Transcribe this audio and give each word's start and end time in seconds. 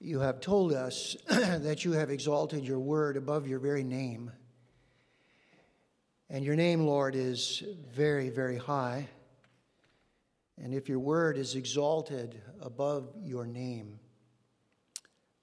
You 0.00 0.20
have 0.20 0.40
told 0.40 0.72
us 0.72 1.16
that 1.28 1.84
you 1.84 1.92
have 1.92 2.10
exalted 2.10 2.64
your 2.64 2.78
word 2.78 3.16
above 3.16 3.46
your 3.46 3.58
very 3.58 3.82
name. 3.82 4.30
And 6.28 6.44
your 6.44 6.56
name, 6.56 6.86
Lord, 6.86 7.14
is 7.14 7.62
very, 7.94 8.30
very 8.30 8.58
high. 8.58 9.08
And 10.58 10.74
if 10.74 10.88
your 10.88 10.98
word 10.98 11.38
is 11.38 11.54
exalted 11.54 12.40
above 12.60 13.08
your 13.22 13.46
name, 13.46 13.98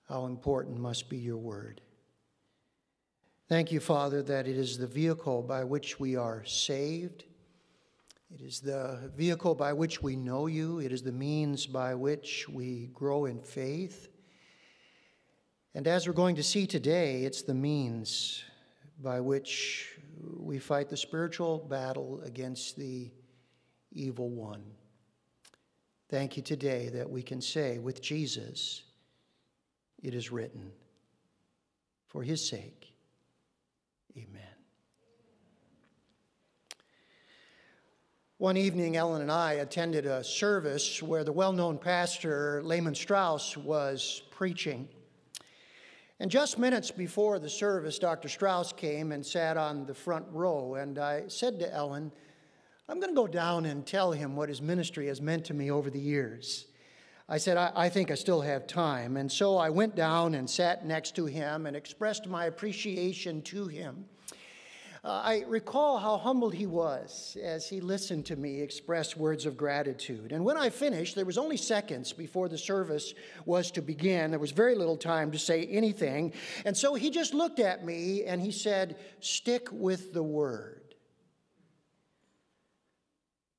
how 0.07 0.25
important 0.25 0.79
must 0.79 1.09
be 1.09 1.17
your 1.17 1.37
word. 1.37 1.81
Thank 3.49 3.71
you, 3.71 3.79
Father, 3.79 4.21
that 4.23 4.47
it 4.47 4.57
is 4.57 4.77
the 4.77 4.87
vehicle 4.87 5.41
by 5.43 5.63
which 5.63 5.99
we 5.99 6.15
are 6.15 6.43
saved. 6.45 7.23
It 8.33 8.41
is 8.41 8.59
the 8.59 9.11
vehicle 9.15 9.55
by 9.55 9.73
which 9.73 10.01
we 10.01 10.15
know 10.15 10.47
you. 10.47 10.79
It 10.79 10.91
is 10.91 11.03
the 11.03 11.11
means 11.11 11.67
by 11.67 11.93
which 11.93 12.49
we 12.49 12.89
grow 12.93 13.25
in 13.25 13.41
faith. 13.41 14.09
And 15.75 15.87
as 15.87 16.07
we're 16.07 16.13
going 16.13 16.35
to 16.35 16.43
see 16.43 16.67
today, 16.67 17.23
it's 17.23 17.41
the 17.41 17.55
means 17.55 18.43
by 19.01 19.19
which 19.19 19.89
we 20.37 20.59
fight 20.59 20.87
the 20.87 20.97
spiritual 20.97 21.57
battle 21.57 22.21
against 22.23 22.77
the 22.77 23.09
evil 23.91 24.29
one. 24.29 24.63
Thank 26.09 26.37
you 26.37 26.43
today 26.43 26.89
that 26.89 27.09
we 27.09 27.23
can 27.23 27.41
say 27.41 27.79
with 27.79 28.03
Jesus, 28.03 28.83
it 30.03 30.13
is 30.13 30.31
written, 30.31 30.71
for 32.05 32.21
his 32.21 32.47
sake, 32.47 32.93
amen. 34.15 34.41
One 38.37 38.57
evening, 38.57 38.95
Ellen 38.95 39.23
and 39.23 39.31
I 39.31 39.53
attended 39.53 40.05
a 40.05 40.23
service 40.23 41.01
where 41.01 41.23
the 41.23 41.31
well 41.31 41.53
known 41.53 41.79
pastor, 41.79 42.61
Lehman 42.63 42.93
Strauss, 42.93 43.57
was 43.57 44.21
preaching. 44.29 44.87
And 46.19 46.29
just 46.29 46.59
minutes 46.59 46.91
before 46.91 47.39
the 47.39 47.49
service, 47.49 47.99
Dr. 47.99 48.29
Strauss 48.29 48.71
came 48.71 49.11
and 49.11 49.25
sat 49.25 49.57
on 49.57 49.85
the 49.85 49.93
front 49.93 50.25
row. 50.31 50.75
And 50.75 50.99
I 50.99 51.27
said 51.27 51.59
to 51.59 51.73
Ellen, 51.73 52.11
I'm 52.87 52.99
going 52.99 53.11
to 53.11 53.15
go 53.15 53.27
down 53.27 53.65
and 53.65 53.85
tell 53.85 54.11
him 54.11 54.35
what 54.35 54.49
his 54.49 54.61
ministry 54.61 55.07
has 55.07 55.21
meant 55.21 55.45
to 55.45 55.53
me 55.53 55.71
over 55.71 55.89
the 55.89 55.99
years. 55.99 56.67
I 57.29 57.37
said, 57.37 57.57
I, 57.57 57.71
I, 57.75 57.89
think 57.89 58.11
I 58.11 58.15
still 58.15 58.41
have 58.41 58.67
time. 58.67 59.17
And 59.17 59.31
so 59.31 59.57
I 59.57 59.69
went 59.69 59.95
down 59.95 60.35
and 60.35 60.49
sat 60.49 60.85
next 60.85 61.15
to 61.15 61.25
him 61.25 61.65
and 61.65 61.75
expressed 61.75 62.27
my 62.27 62.45
appreciation 62.45 63.41
to 63.43 63.67
him. 63.67 64.05
Uh, 65.05 65.21
I 65.21 65.43
recall 65.49 65.97
how 65.97 66.17
humbled 66.17 66.53
he 66.53 66.65
was 66.65 67.35
as 67.43 67.67
he 67.67 67.81
listened 67.81 68.25
to 68.27 68.37
me 68.37 68.61
express 68.61 69.17
words 69.17 69.45
of 69.45 69.57
gratitude. 69.57 70.31
And 70.31 70.45
when 70.45 70.55
I 70.55 70.69
finished, 70.69 71.15
there 71.15 71.25
was 71.25 71.37
only 71.37 71.57
seconds 71.57 72.13
before 72.13 72.47
the 72.47 72.57
service 72.57 73.13
was 73.45 73.69
to 73.71 73.81
begin. 73.81 74.31
There 74.31 74.39
was 74.39 74.51
very 74.51 74.75
little 74.75 74.95
time 74.95 75.31
to 75.31 75.39
say 75.39 75.65
anything. 75.65 76.31
And 76.63 76.77
so 76.77 76.93
he 76.95 77.09
just 77.09 77.33
looked 77.33 77.59
at 77.59 77.83
me 77.83 78.23
and 78.23 78.41
he 78.41 78.51
said, 78.51 78.95
Stick 79.19 79.67
with 79.73 80.13
the 80.13 80.23
word. 80.23 80.95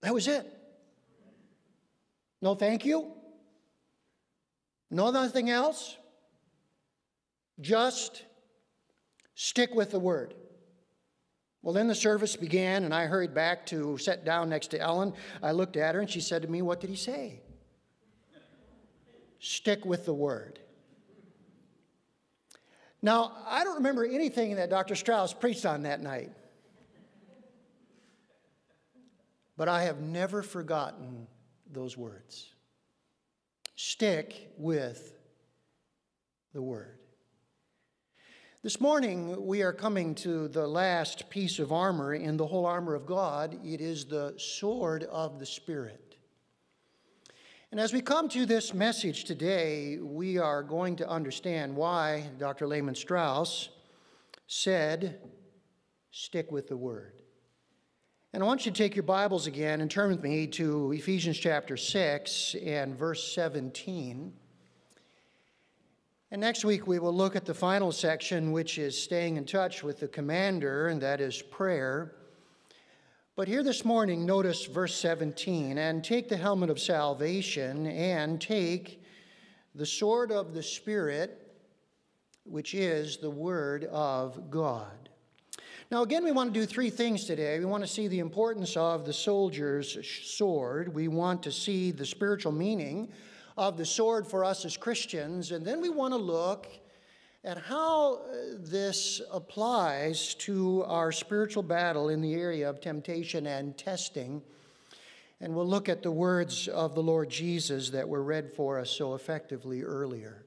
That 0.00 0.14
was 0.14 0.28
it. 0.28 0.50
No, 2.40 2.54
thank 2.54 2.86
you. 2.86 3.12
No, 4.90 5.10
nothing 5.10 5.50
else. 5.50 5.98
Just 7.60 8.24
stick 9.34 9.74
with 9.74 9.90
the 9.90 9.98
word. 9.98 10.34
Well, 11.64 11.72
then 11.72 11.88
the 11.88 11.94
service 11.94 12.36
began, 12.36 12.84
and 12.84 12.92
I 12.92 13.06
hurried 13.06 13.32
back 13.32 13.64
to 13.66 13.96
sit 13.96 14.22
down 14.22 14.50
next 14.50 14.66
to 14.72 14.78
Ellen. 14.80 15.14
I 15.42 15.52
looked 15.52 15.78
at 15.78 15.94
her, 15.94 16.00
and 16.02 16.10
she 16.10 16.20
said 16.20 16.42
to 16.42 16.48
me, 16.48 16.60
What 16.60 16.78
did 16.78 16.90
he 16.90 16.96
say? 16.96 17.40
Stick 19.40 19.86
with 19.86 20.04
the 20.04 20.12
word. 20.12 20.58
Now, 23.00 23.32
I 23.46 23.64
don't 23.64 23.76
remember 23.76 24.04
anything 24.04 24.56
that 24.56 24.68
Dr. 24.68 24.94
Strauss 24.94 25.32
preached 25.32 25.64
on 25.64 25.84
that 25.84 26.02
night, 26.02 26.32
but 29.56 29.66
I 29.66 29.84
have 29.84 30.00
never 30.00 30.42
forgotten 30.42 31.26
those 31.72 31.96
words. 31.96 32.52
Stick 33.74 34.52
with 34.58 35.14
the 36.52 36.60
word. 36.60 36.98
This 38.64 38.80
morning, 38.80 39.44
we 39.44 39.60
are 39.60 39.74
coming 39.74 40.14
to 40.14 40.48
the 40.48 40.66
last 40.66 41.28
piece 41.28 41.58
of 41.58 41.70
armor 41.70 42.14
in 42.14 42.38
the 42.38 42.46
whole 42.46 42.64
armor 42.64 42.94
of 42.94 43.04
God. 43.04 43.58
It 43.62 43.82
is 43.82 44.06
the 44.06 44.32
sword 44.38 45.04
of 45.04 45.38
the 45.38 45.44
Spirit. 45.44 46.16
And 47.70 47.78
as 47.78 47.92
we 47.92 48.00
come 48.00 48.26
to 48.30 48.46
this 48.46 48.72
message 48.72 49.24
today, 49.24 49.98
we 50.00 50.38
are 50.38 50.62
going 50.62 50.96
to 50.96 51.06
understand 51.06 51.76
why 51.76 52.30
Dr. 52.38 52.66
Lehman 52.66 52.94
Strauss 52.94 53.68
said, 54.46 55.20
Stick 56.10 56.50
with 56.50 56.66
the 56.66 56.76
word. 56.78 57.20
And 58.32 58.42
I 58.42 58.46
want 58.46 58.64
you 58.64 58.72
to 58.72 58.78
take 58.78 58.96
your 58.96 59.02
Bibles 59.02 59.46
again 59.46 59.82
and 59.82 59.90
turn 59.90 60.08
with 60.08 60.22
me 60.22 60.46
to 60.46 60.90
Ephesians 60.92 61.36
chapter 61.36 61.76
6 61.76 62.56
and 62.64 62.96
verse 62.96 63.30
17. 63.34 64.32
And 66.30 66.40
next 66.40 66.64
week, 66.64 66.86
we 66.86 66.98
will 66.98 67.14
look 67.14 67.36
at 67.36 67.44
the 67.44 67.54
final 67.54 67.92
section, 67.92 68.50
which 68.50 68.78
is 68.78 69.00
staying 69.00 69.36
in 69.36 69.44
touch 69.44 69.82
with 69.82 70.00
the 70.00 70.08
commander, 70.08 70.88
and 70.88 71.00
that 71.00 71.20
is 71.20 71.42
prayer. 71.42 72.16
But 73.36 73.46
here 73.46 73.62
this 73.62 73.84
morning, 73.84 74.24
notice 74.24 74.64
verse 74.64 74.94
17 74.94 75.76
and 75.76 76.02
take 76.02 76.28
the 76.28 76.36
helmet 76.36 76.70
of 76.70 76.80
salvation 76.80 77.86
and 77.86 78.40
take 78.40 79.02
the 79.74 79.86
sword 79.86 80.30
of 80.30 80.54
the 80.54 80.62
Spirit, 80.62 81.56
which 82.44 82.74
is 82.74 83.18
the 83.18 83.30
Word 83.30 83.84
of 83.84 84.50
God. 84.50 85.08
Now, 85.90 86.02
again, 86.02 86.24
we 86.24 86.32
want 86.32 86.54
to 86.54 86.60
do 86.60 86.64
three 86.64 86.90
things 86.90 87.24
today. 87.24 87.58
We 87.58 87.66
want 87.66 87.84
to 87.84 87.88
see 87.88 88.08
the 88.08 88.20
importance 88.20 88.76
of 88.76 89.04
the 89.04 89.12
soldier's 89.12 89.98
sword, 90.24 90.94
we 90.94 91.08
want 91.08 91.42
to 91.42 91.52
see 91.52 91.90
the 91.90 92.06
spiritual 92.06 92.52
meaning 92.52 93.12
of 93.56 93.76
the 93.76 93.86
sword 93.86 94.26
for 94.26 94.44
us 94.44 94.64
as 94.64 94.76
Christians. 94.76 95.52
And 95.52 95.64
then 95.64 95.80
we 95.80 95.88
want 95.88 96.12
to 96.12 96.18
look 96.18 96.66
at 97.44 97.58
how 97.58 98.14
uh, 98.14 98.18
this 98.58 99.20
applies 99.30 100.34
to 100.34 100.82
our 100.86 101.12
spiritual 101.12 101.62
battle 101.62 102.08
in 102.08 102.20
the 102.20 102.34
area 102.34 102.68
of 102.68 102.80
temptation 102.80 103.46
and 103.46 103.76
testing. 103.76 104.42
And 105.40 105.54
we'll 105.54 105.68
look 105.68 105.88
at 105.88 106.02
the 106.02 106.10
words 106.10 106.68
of 106.68 106.94
the 106.94 107.02
Lord 107.02 107.28
Jesus 107.28 107.90
that 107.90 108.08
were 108.08 108.22
read 108.22 108.52
for 108.54 108.78
us 108.78 108.90
so 108.90 109.14
effectively 109.14 109.82
earlier. 109.82 110.42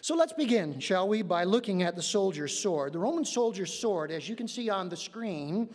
So 0.00 0.14
let's 0.14 0.32
begin, 0.32 0.78
shall 0.78 1.08
we, 1.08 1.22
by 1.22 1.44
looking 1.44 1.82
at 1.82 1.96
the 1.96 2.02
soldier's 2.02 2.56
sword. 2.56 2.92
The 2.92 2.98
Roman 2.98 3.24
soldier's 3.24 3.72
sword, 3.72 4.10
as 4.10 4.28
you 4.28 4.36
can 4.36 4.46
see 4.46 4.70
on 4.70 4.88
the 4.88 4.96
screen, 4.96 5.68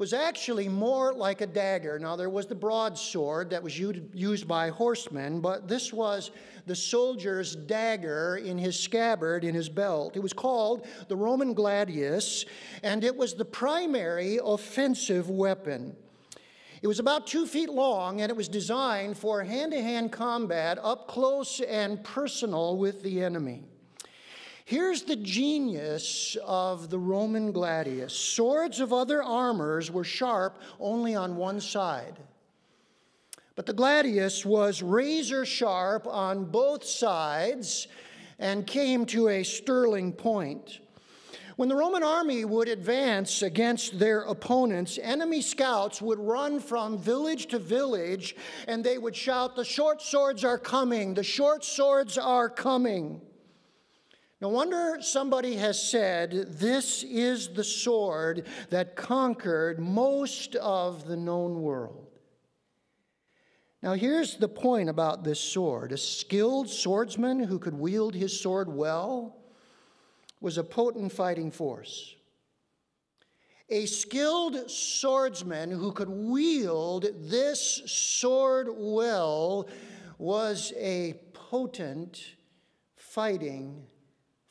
was 0.00 0.14
actually 0.14 0.66
more 0.66 1.12
like 1.12 1.42
a 1.42 1.46
dagger. 1.46 1.98
Now, 1.98 2.16
there 2.16 2.30
was 2.30 2.46
the 2.46 2.54
broadsword 2.54 3.50
that 3.50 3.62
was 3.62 3.78
used 3.78 4.48
by 4.48 4.70
horsemen, 4.70 5.42
but 5.42 5.68
this 5.68 5.92
was 5.92 6.30
the 6.64 6.74
soldier's 6.74 7.54
dagger 7.54 8.40
in 8.42 8.56
his 8.56 8.80
scabbard 8.80 9.44
in 9.44 9.54
his 9.54 9.68
belt. 9.68 10.16
It 10.16 10.20
was 10.20 10.32
called 10.32 10.86
the 11.08 11.16
Roman 11.16 11.52
gladius, 11.52 12.46
and 12.82 13.04
it 13.04 13.14
was 13.14 13.34
the 13.34 13.44
primary 13.44 14.38
offensive 14.42 15.28
weapon. 15.28 15.94
It 16.80 16.86
was 16.86 16.98
about 16.98 17.26
two 17.26 17.46
feet 17.46 17.68
long, 17.68 18.22
and 18.22 18.30
it 18.30 18.36
was 18.36 18.48
designed 18.48 19.18
for 19.18 19.44
hand 19.44 19.72
to 19.72 19.82
hand 19.82 20.12
combat 20.12 20.78
up 20.82 21.08
close 21.08 21.60
and 21.60 22.02
personal 22.02 22.78
with 22.78 23.02
the 23.02 23.22
enemy. 23.22 23.64
Here's 24.70 25.02
the 25.02 25.16
genius 25.16 26.36
of 26.46 26.90
the 26.90 26.98
Roman 27.00 27.50
gladius 27.50 28.12
swords 28.12 28.78
of 28.78 28.92
other 28.92 29.20
armors 29.20 29.90
were 29.90 30.04
sharp 30.04 30.62
only 30.78 31.16
on 31.16 31.34
one 31.34 31.60
side. 31.60 32.20
But 33.56 33.66
the 33.66 33.72
gladius 33.72 34.46
was 34.46 34.80
razor 34.80 35.44
sharp 35.44 36.06
on 36.06 36.44
both 36.44 36.84
sides 36.84 37.88
and 38.38 38.64
came 38.64 39.06
to 39.06 39.26
a 39.26 39.42
sterling 39.42 40.12
point. 40.12 40.78
When 41.56 41.68
the 41.68 41.74
Roman 41.74 42.04
army 42.04 42.44
would 42.44 42.68
advance 42.68 43.42
against 43.42 43.98
their 43.98 44.20
opponents, 44.20 45.00
enemy 45.02 45.42
scouts 45.42 46.00
would 46.00 46.20
run 46.20 46.60
from 46.60 46.96
village 46.96 47.48
to 47.48 47.58
village 47.58 48.36
and 48.68 48.84
they 48.84 48.98
would 48.98 49.16
shout, 49.16 49.56
The 49.56 49.64
short 49.64 50.00
swords 50.00 50.44
are 50.44 50.58
coming! 50.58 51.14
The 51.14 51.24
short 51.24 51.64
swords 51.64 52.16
are 52.16 52.48
coming! 52.48 53.20
No 54.40 54.48
wonder 54.48 54.96
somebody 55.00 55.56
has 55.56 55.82
said, 55.82 56.30
This 56.58 57.02
is 57.02 57.48
the 57.48 57.64
sword 57.64 58.46
that 58.70 58.96
conquered 58.96 59.78
most 59.78 60.56
of 60.56 61.06
the 61.06 61.16
known 61.16 61.60
world. 61.60 62.06
Now, 63.82 63.92
here's 63.94 64.36
the 64.36 64.48
point 64.48 64.88
about 64.88 65.24
this 65.24 65.40
sword 65.40 65.92
a 65.92 65.98
skilled 65.98 66.70
swordsman 66.70 67.40
who 67.40 67.58
could 67.58 67.74
wield 67.74 68.14
his 68.14 68.38
sword 68.38 68.68
well 68.68 69.36
was 70.40 70.56
a 70.56 70.64
potent 70.64 71.12
fighting 71.12 71.50
force. 71.50 72.14
A 73.68 73.86
skilled 73.86 74.70
swordsman 74.70 75.70
who 75.70 75.92
could 75.92 76.08
wield 76.08 77.06
this 77.20 77.82
sword 77.86 78.68
well 78.70 79.68
was 80.18 80.72
a 80.76 81.14
potent 81.34 82.36
fighting 82.96 83.86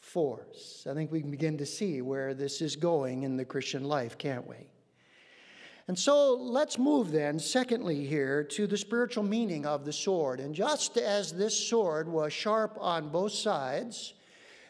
force. 0.10 0.88
I 0.90 0.94
think 0.94 1.12
we 1.12 1.22
can 1.22 1.32
begin 1.32 1.58
to 1.60 1.66
see 1.66 2.02
where 2.02 2.34
this 2.34 2.62
is 2.62 2.76
going 2.76 3.24
in 3.24 3.38
the 3.38 3.46
Christian 3.46 3.84
life, 3.84 4.18
can't 4.18 4.48
we? 4.48 4.56
And 5.88 5.98
so 5.98 6.36
let's 6.36 6.78
move 6.78 7.12
then, 7.12 7.40
secondly, 7.40 8.06
here 8.06 8.44
to 8.44 8.68
the 8.68 8.78
spiritual 8.78 9.24
meaning 9.24 9.66
of 9.66 9.86
the 9.86 9.94
sword. 9.94 10.40
And 10.40 10.54
just 10.54 10.98
as 10.98 11.32
this 11.32 11.58
sword 11.58 12.08
was 12.08 12.32
sharp 12.34 12.78
on 12.80 13.10
both 13.10 13.32
sides, 13.32 14.14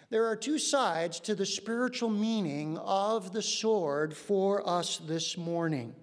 there 0.10 0.26
are 0.26 0.36
two 0.36 0.58
sides 0.58 1.20
to 1.22 1.36
the 1.36 1.46
spiritual 1.46 2.10
meaning 2.10 2.78
of 2.78 3.32
the 3.32 3.42
sword 3.42 4.16
for 4.16 4.68
us 4.68 4.98
this 5.08 5.38
morning. 5.38 5.94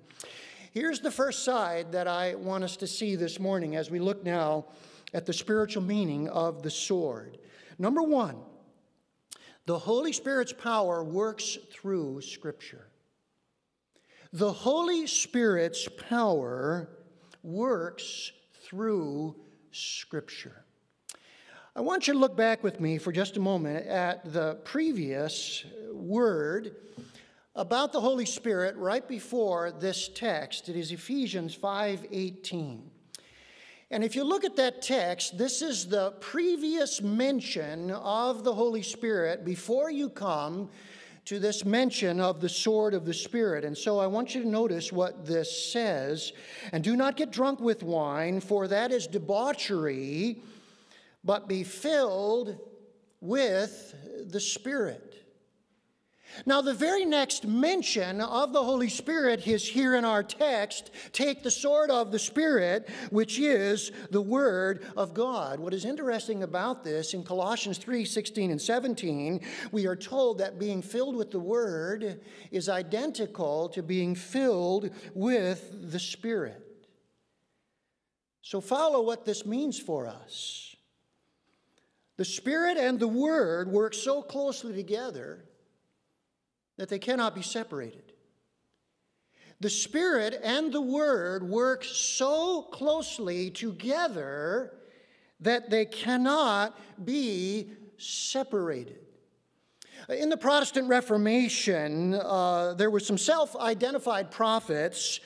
Here's 0.73 1.01
the 1.01 1.11
first 1.11 1.45
side 1.45 1.93
that 1.93 2.07
I 2.07 2.35
want 2.35 2.65
us 2.65 2.77
to 2.77 2.87
see 2.87 3.17
this 3.17 3.41
morning 3.41 3.77
as 3.77 3.91
we 3.91 3.99
look 3.99 4.23
now 4.23 4.67
at 5.15 5.25
the 5.25 5.33
spiritual 5.33 5.83
meaning 5.83 6.29
of 6.29 6.63
the 6.63 6.71
sword. 6.71 7.39
Number 7.79 8.03
one, 8.03 8.37
the 9.67 9.79
Holy 9.79 10.13
Spirit's 10.13 10.53
power 10.53 11.03
works 11.03 11.59
through 11.73 12.21
Scripture. 12.21 12.87
The 14.33 14.53
Holy 14.53 15.07
Spirit's 15.07 15.89
power 16.09 16.89
works 17.43 18.33
through 18.63 19.35
Scripture. 19.73 20.65
I 21.75 21.81
want 21.81 22.07
you 22.07 22.15
to 22.15 22.19
look 22.19 22.37
back 22.37 22.63
with 22.63 22.81
me 22.81 22.97
for 22.99 23.13
just 23.13 23.37
a 23.37 23.41
moment 23.41 23.87
at 23.87 24.33
the 24.33 24.55
previous 24.65 25.65
word 25.93 26.77
about 27.55 27.93
the 27.93 28.01
Holy 28.01 28.25
Spirit 28.25 28.77
right 28.77 29.07
before 29.07 29.73
this 29.73 30.09
text. 30.09 30.69
It 30.69 30.77
is 30.77 30.93
Ephesians 30.93 31.55
5:18. 31.55 32.91
And 33.91 34.03
if 34.03 34.17
you 34.17 34.25
look 34.25 34.45
at 34.45 34.57
that 34.57 34.83
text, 34.83 35.39
this 35.39 35.63
is 35.63 35.87
the 35.87 36.11
previous 36.21 37.01
mention 37.01 37.93
of 37.93 38.43
the 38.43 38.53
Holy 38.53 38.83
Spirit 38.83 39.45
before 39.45 39.91
you 39.91 40.09
come 40.09 40.69
to 41.27 41.39
this 41.39 41.65
mention 41.65 42.21
of 42.21 42.41
the 42.41 42.49
sword 42.49 42.95
of 42.95 43.05
the 43.05 43.15
Spirit. 43.15 43.65
And 43.65 43.79
so 43.79 43.99
I 44.01 44.07
want 44.07 44.35
you 44.35 44.43
to 44.43 44.49
notice 44.49 44.93
what 44.93 45.25
this 45.25 45.73
says. 45.73 46.33
And 46.73 46.83
do 46.83 46.97
not 46.97 47.17
get 47.17 47.31
drunk 47.31 47.61
with 47.61 47.85
wine, 47.85 48.41
for 48.41 48.67
that 48.69 48.91
is 48.91 49.07
debauchery, 49.07 50.43
but 51.23 51.49
be 51.49 51.63
filled 51.63 52.59
with 53.21 53.95
the 54.31 54.41
Spirit. 54.41 55.06
Now, 56.45 56.61
the 56.61 56.75
very 56.75 57.05
next 57.05 57.47
mention 57.47 58.21
of 58.21 58.53
the 58.53 58.63
Holy 58.63 58.91
Spirit 58.91 59.47
is 59.47 59.67
here 59.67 59.95
in 59.95 60.05
our 60.05 60.23
text 60.23 60.91
take 61.13 61.43
the 61.43 61.51
sword 61.51 61.91
of 61.91 62.13
the 62.13 62.19
Spirit, 62.19 62.89
which 63.11 63.39
is 63.39 63.93
the 64.11 64.21
Word 64.21 64.85
of 64.97 65.15
God. 65.15 65.59
What 65.59 65.73
is 65.73 65.85
interesting 65.85 66.43
about 66.43 66.85
this 66.85 67.15
in 67.15 67.23
Colossians 67.23 67.79
3 67.79 68.05
16 68.05 68.51
and 68.51 68.61
17, 68.61 69.41
we 69.73 69.87
are 69.87 69.97
told 69.97 70.39
that 70.39 70.59
being 70.59 70.83
filled 70.83 71.17
with 71.17 71.31
the 71.31 71.41
Word 71.41 72.21
is 72.51 72.69
identical 72.69 73.69
to 73.71 73.83
being 73.83 74.15
filled 74.15 74.91
with 75.15 75.91
the 75.91 76.01
Spirit. 76.01 76.63
So, 78.43 78.61
follow 78.61 79.03
what 79.03 79.25
this 79.25 79.47
means 79.47 79.79
for 79.79 80.07
us. 80.07 80.77
The 82.17 82.25
Spirit 82.25 82.77
and 82.77 82.99
the 82.99 83.09
Word 83.09 83.69
work 83.69 83.95
so 83.95 84.23
closely 84.23 84.75
together 84.75 85.45
that 86.77 86.89
they 86.89 86.99
cannot 86.99 87.35
be 87.35 87.43
separated. 87.43 88.13
The 89.61 89.71
Spirit 89.71 90.39
and 90.43 90.73
the 90.73 90.81
Word 90.81 91.43
work 91.43 91.83
so 91.85 92.63
closely 92.63 93.51
together 93.51 94.75
that 95.41 95.71
they 95.71 95.87
cannot 95.87 96.79
be 97.05 97.71
separated. 97.97 98.99
In 100.11 100.29
the 100.29 100.37
Protestant 100.37 100.89
Reformation, 100.89 102.15
uh, 102.15 102.75
there 102.75 102.91
were 102.91 103.01
some 103.01 103.19
self 103.19 103.57
identified 103.57 104.31
prophets 104.31 105.21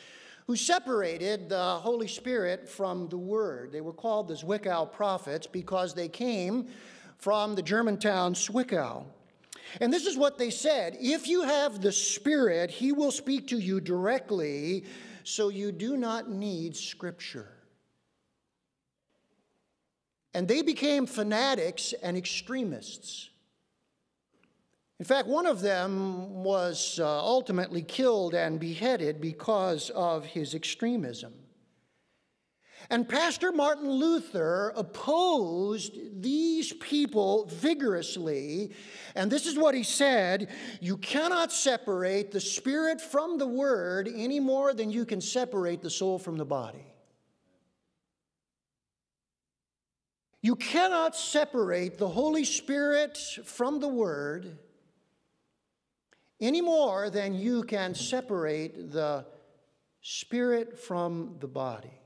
who 0.46 0.56
separated 0.56 1.48
the 1.48 1.76
Holy 1.76 2.08
Spirit 2.08 2.68
from 2.68 3.08
the 3.08 3.18
Word. 3.18 3.72
They 3.72 3.80
were 3.80 3.92
called 3.92 4.28
the 4.28 4.34
Zwickau 4.34 4.90
prophets 4.90 5.46
because 5.46 5.92
they 5.92 6.08
came 6.08 6.68
from 7.18 7.54
the 7.54 7.62
German 7.62 7.98
town 7.98 8.34
Zwickau. 8.34 9.04
And 9.80 9.92
this 9.92 10.06
is 10.06 10.16
what 10.16 10.38
they 10.38 10.50
said 10.50 10.96
If 11.00 11.28
you 11.28 11.42
have 11.42 11.80
the 11.80 11.92
Spirit, 11.92 12.70
He 12.70 12.92
will 12.92 13.12
speak 13.12 13.48
to 13.48 13.58
you 13.58 13.80
directly, 13.80 14.84
so 15.24 15.48
you 15.48 15.72
do 15.72 15.96
not 15.96 16.30
need 16.30 16.76
Scripture. 16.76 17.48
And 20.32 20.46
they 20.46 20.62
became 20.62 21.06
fanatics 21.06 21.92
and 22.02 22.16
extremists. 22.16 23.30
In 25.00 25.04
fact, 25.04 25.26
one 25.26 25.46
of 25.46 25.60
them 25.60 26.44
was 26.44 27.00
uh, 27.00 27.24
ultimately 27.24 27.82
killed 27.82 28.34
and 28.34 28.60
beheaded 28.60 29.20
because 29.20 29.90
of 29.90 30.26
his 30.26 30.54
extremism. 30.54 31.32
And 32.88 33.08
Pastor 33.08 33.52
Martin 33.52 33.90
Luther 33.90 34.72
opposed 34.74 36.22
these 36.22 36.72
people 36.72 37.46
vigorously. 37.46 38.72
And 39.14 39.30
this 39.30 39.46
is 39.46 39.58
what 39.58 39.74
he 39.74 39.82
said 39.82 40.48
You 40.80 40.96
cannot 40.96 41.52
separate 41.52 42.32
the 42.32 42.40
spirit 42.40 43.00
from 43.00 43.38
the 43.38 43.46
word 43.46 44.08
any 44.12 44.40
more 44.40 44.72
than 44.72 44.90
you 44.90 45.04
can 45.04 45.20
separate 45.20 45.82
the 45.82 45.90
soul 45.90 46.18
from 46.18 46.36
the 46.36 46.44
body. 46.44 46.90
You 50.42 50.56
cannot 50.56 51.14
separate 51.14 51.98
the 51.98 52.08
Holy 52.08 52.44
Spirit 52.44 53.18
from 53.44 53.78
the 53.78 53.88
Word 53.88 54.58
any 56.40 56.62
more 56.62 57.10
than 57.10 57.34
you 57.34 57.62
can 57.62 57.94
separate 57.94 58.90
the 58.90 59.26
Spirit 60.00 60.78
from 60.78 61.36
the 61.40 61.46
body. 61.46 61.99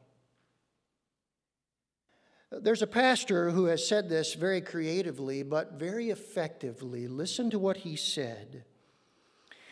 There's 2.61 2.83
a 2.83 2.87
pastor 2.87 3.51
who 3.51 3.67
has 3.67 3.87
said 3.87 4.09
this 4.09 4.35
very 4.35 4.61
creatively, 4.61 5.43
but 5.43 5.73
very 5.73 6.11
effectively. 6.11 7.09
Listen 7.09 7.51
to 7.51 7.59
what 7.59 7.79
he 7.79 7.97
said. 7.97 8.65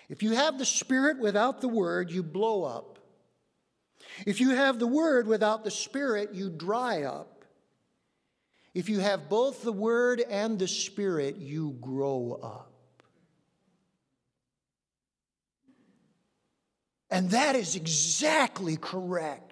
If 0.08 0.22
you 0.22 0.32
have 0.32 0.58
the 0.58 0.64
Spirit 0.64 1.18
without 1.18 1.60
the 1.60 1.68
Word, 1.68 2.10
you 2.10 2.22
blow 2.22 2.64
up. 2.64 2.98
If 4.26 4.40
you 4.40 4.50
have 4.50 4.78
the 4.78 4.86
Word 4.86 5.26
without 5.26 5.64
the 5.64 5.70
Spirit, 5.70 6.34
you 6.34 6.50
dry 6.50 7.02
up. 7.02 7.44
If 8.74 8.88
you 8.88 9.00
have 9.00 9.28
both 9.28 9.62
the 9.62 9.72
Word 9.72 10.22
and 10.28 10.58
the 10.58 10.68
Spirit, 10.68 11.36
you 11.36 11.76
grow 11.80 12.38
up. 12.42 12.72
And 17.10 17.30
that 17.30 17.56
is 17.56 17.76
exactly 17.76 18.76
correct. 18.76 19.51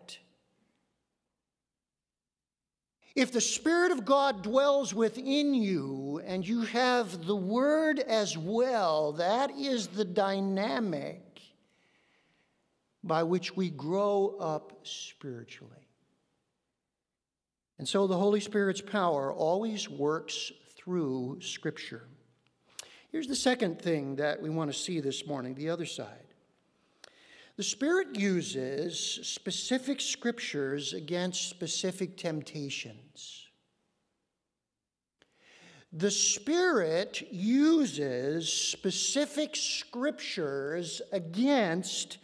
If 3.20 3.32
the 3.32 3.40
Spirit 3.42 3.92
of 3.92 4.06
God 4.06 4.40
dwells 4.40 4.94
within 4.94 5.52
you 5.52 6.22
and 6.24 6.48
you 6.48 6.62
have 6.62 7.26
the 7.26 7.36
Word 7.36 7.98
as 7.98 8.38
well, 8.38 9.12
that 9.12 9.50
is 9.50 9.88
the 9.88 10.06
dynamic 10.06 11.42
by 13.04 13.22
which 13.24 13.54
we 13.54 13.68
grow 13.68 14.36
up 14.40 14.72
spiritually. 14.84 15.86
And 17.78 17.86
so 17.86 18.06
the 18.06 18.16
Holy 18.16 18.40
Spirit's 18.40 18.80
power 18.80 19.30
always 19.30 19.86
works 19.86 20.50
through 20.74 21.42
Scripture. 21.42 22.08
Here's 23.12 23.28
the 23.28 23.36
second 23.36 23.82
thing 23.82 24.16
that 24.16 24.40
we 24.40 24.48
want 24.48 24.72
to 24.72 24.78
see 24.78 24.98
this 24.98 25.26
morning 25.26 25.54
the 25.54 25.68
other 25.68 25.84
side. 25.84 26.29
The 27.60 27.64
Spirit 27.64 28.18
uses 28.18 29.20
specific 29.22 30.00
scriptures 30.00 30.94
against 30.94 31.50
specific 31.50 32.16
temptations. 32.16 33.48
The 35.92 36.10
Spirit 36.10 37.20
uses 37.30 38.50
specific 38.50 39.56
scriptures 39.56 41.02
against 41.12 42.16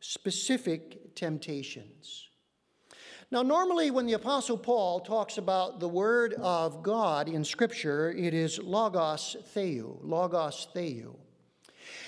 specific 0.00 1.14
temptations. 1.14 2.26
Now, 3.30 3.42
normally, 3.42 3.90
when 3.90 4.06
the 4.06 4.14
Apostle 4.14 4.56
Paul 4.56 5.00
talks 5.00 5.36
about 5.36 5.80
the 5.80 5.88
Word 5.88 6.32
of 6.32 6.82
God 6.82 7.28
in 7.28 7.44
Scripture, 7.44 8.10
it 8.12 8.32
is 8.32 8.58
logos 8.58 9.36
theou, 9.54 9.98
logos 10.02 10.66
theou. 10.74 11.14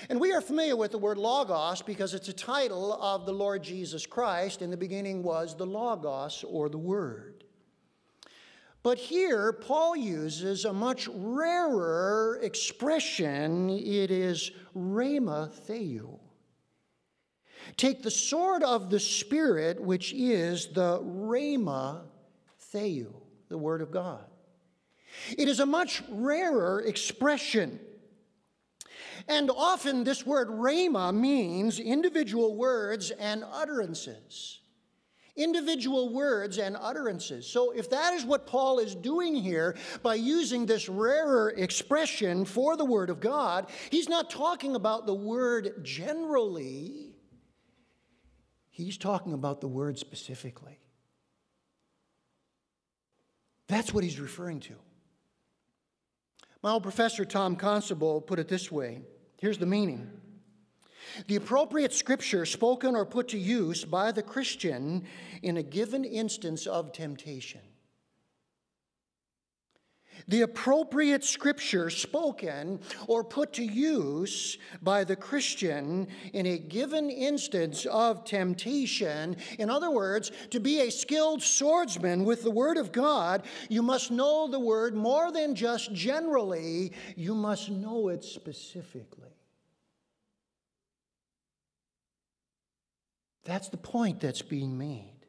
And 0.09 0.19
we 0.19 0.33
are 0.33 0.41
familiar 0.41 0.75
with 0.75 0.91
the 0.91 0.97
word 0.97 1.17
logos 1.17 1.81
because 1.81 2.13
it's 2.13 2.29
a 2.29 2.33
title 2.33 2.93
of 2.93 3.25
the 3.25 3.33
Lord 3.33 3.63
Jesus 3.63 4.05
Christ. 4.05 4.61
In 4.61 4.71
the 4.71 4.77
beginning 4.77 5.23
was 5.23 5.55
the 5.55 5.65
logos 5.65 6.43
or 6.47 6.69
the 6.69 6.77
word. 6.77 7.43
But 8.83 8.97
here, 8.97 9.53
Paul 9.53 9.95
uses 9.95 10.65
a 10.65 10.73
much 10.73 11.07
rarer 11.13 12.39
expression. 12.41 13.69
It 13.69 14.09
is 14.09 14.51
rhema 14.75 15.51
theou. 15.67 16.19
Take 17.77 18.01
the 18.01 18.09
sword 18.09 18.63
of 18.63 18.89
the 18.89 18.99
Spirit, 18.99 19.79
which 19.79 20.13
is 20.13 20.67
the 20.67 20.99
rhema 20.99 22.01
theou, 22.73 23.13
the 23.49 23.57
Word 23.57 23.81
of 23.81 23.91
God. 23.91 24.25
It 25.37 25.47
is 25.47 25.59
a 25.59 25.65
much 25.65 26.01
rarer 26.09 26.81
expression. 26.81 27.79
And 29.27 29.49
often 29.49 30.03
this 30.03 30.25
word 30.25 30.49
rhema 30.49 31.13
means 31.13 31.79
individual 31.79 32.55
words 32.55 33.11
and 33.11 33.43
utterances. 33.51 34.59
Individual 35.37 36.13
words 36.13 36.57
and 36.57 36.75
utterances. 36.79 37.47
So, 37.47 37.71
if 37.71 37.89
that 37.91 38.13
is 38.13 38.25
what 38.25 38.45
Paul 38.45 38.79
is 38.79 38.95
doing 38.95 39.33
here 39.33 39.77
by 40.03 40.15
using 40.15 40.65
this 40.65 40.89
rarer 40.89 41.51
expression 41.51 42.43
for 42.43 42.75
the 42.75 42.83
Word 42.83 43.09
of 43.09 43.21
God, 43.21 43.69
he's 43.89 44.09
not 44.09 44.29
talking 44.29 44.75
about 44.75 45.05
the 45.05 45.13
Word 45.13 45.83
generally, 45.83 47.15
he's 48.69 48.97
talking 48.97 49.31
about 49.31 49.61
the 49.61 49.69
Word 49.69 49.97
specifically. 49.97 50.79
That's 53.69 53.93
what 53.93 54.03
he's 54.03 54.19
referring 54.19 54.59
to. 54.61 54.75
My 56.63 56.71
old 56.71 56.83
professor, 56.83 57.25
Tom 57.25 57.55
Constable, 57.55 58.21
put 58.21 58.39
it 58.39 58.47
this 58.47 58.71
way 58.71 59.01
here's 59.37 59.57
the 59.57 59.65
meaning. 59.65 60.09
The 61.27 61.35
appropriate 61.35 61.93
scripture 61.93 62.45
spoken 62.45 62.95
or 62.95 63.05
put 63.05 63.29
to 63.29 63.37
use 63.37 63.83
by 63.83 64.11
the 64.11 64.21
Christian 64.21 65.03
in 65.41 65.57
a 65.57 65.63
given 65.63 66.05
instance 66.05 66.67
of 66.67 66.93
temptation. 66.93 67.61
The 70.27 70.41
appropriate 70.41 71.23
scripture 71.23 71.89
spoken 71.89 72.79
or 73.07 73.23
put 73.23 73.53
to 73.53 73.63
use 73.63 74.57
by 74.81 75.03
the 75.03 75.15
Christian 75.15 76.07
in 76.33 76.45
a 76.45 76.57
given 76.57 77.09
instance 77.09 77.85
of 77.85 78.25
temptation. 78.25 79.37
In 79.59 79.69
other 79.69 79.91
words, 79.91 80.31
to 80.51 80.59
be 80.59 80.81
a 80.81 80.91
skilled 80.91 81.41
swordsman 81.41 82.25
with 82.25 82.43
the 82.43 82.51
Word 82.51 82.77
of 82.77 82.91
God, 82.91 83.43
you 83.69 83.81
must 83.81 84.11
know 84.11 84.47
the 84.47 84.59
Word 84.59 84.95
more 84.95 85.31
than 85.31 85.55
just 85.55 85.93
generally, 85.93 86.93
you 87.15 87.35
must 87.35 87.69
know 87.69 88.09
it 88.09 88.23
specifically. 88.23 89.29
That's 93.43 93.69
the 93.69 93.77
point 93.77 94.19
that's 94.19 94.41
being 94.41 94.77
made. 94.77 95.20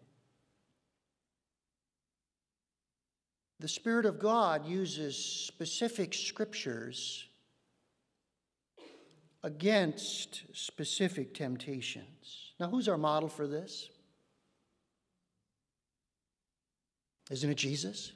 The 3.62 3.68
Spirit 3.68 4.06
of 4.06 4.18
God 4.18 4.66
uses 4.66 5.16
specific 5.16 6.14
scriptures 6.14 7.28
against 9.44 10.42
specific 10.52 11.32
temptations. 11.32 12.54
Now, 12.58 12.66
who's 12.66 12.88
our 12.88 12.98
model 12.98 13.28
for 13.28 13.46
this? 13.46 13.88
Isn't 17.30 17.50
it 17.50 17.54
Jesus? 17.54 18.10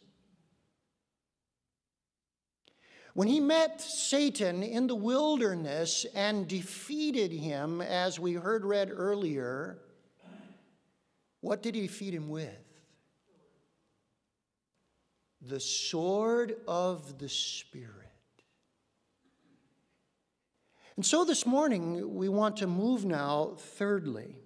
When 3.15 3.29
he 3.29 3.39
met 3.39 3.81
Satan 3.81 4.65
in 4.65 4.89
the 4.89 4.97
wilderness 4.97 6.07
and 6.13 6.49
defeated 6.49 7.31
him, 7.31 7.81
as 7.81 8.19
we 8.19 8.33
heard 8.33 8.65
read 8.65 8.91
earlier, 8.93 9.79
what 11.41 11.63
did 11.63 11.77
he 11.77 11.87
feed 11.87 12.15
him 12.15 12.31
with? 12.31 12.66
The 15.49 15.61
sword 15.61 16.57
of 16.67 17.19
the 17.19 17.29
Spirit. 17.29 17.93
And 20.97 21.07
so 21.07 21.25
this 21.25 21.47
morning, 21.47 22.17
we 22.17 22.29
want 22.29 22.57
to 22.57 22.67
move 22.67 23.05
now, 23.05 23.55
thirdly, 23.57 24.39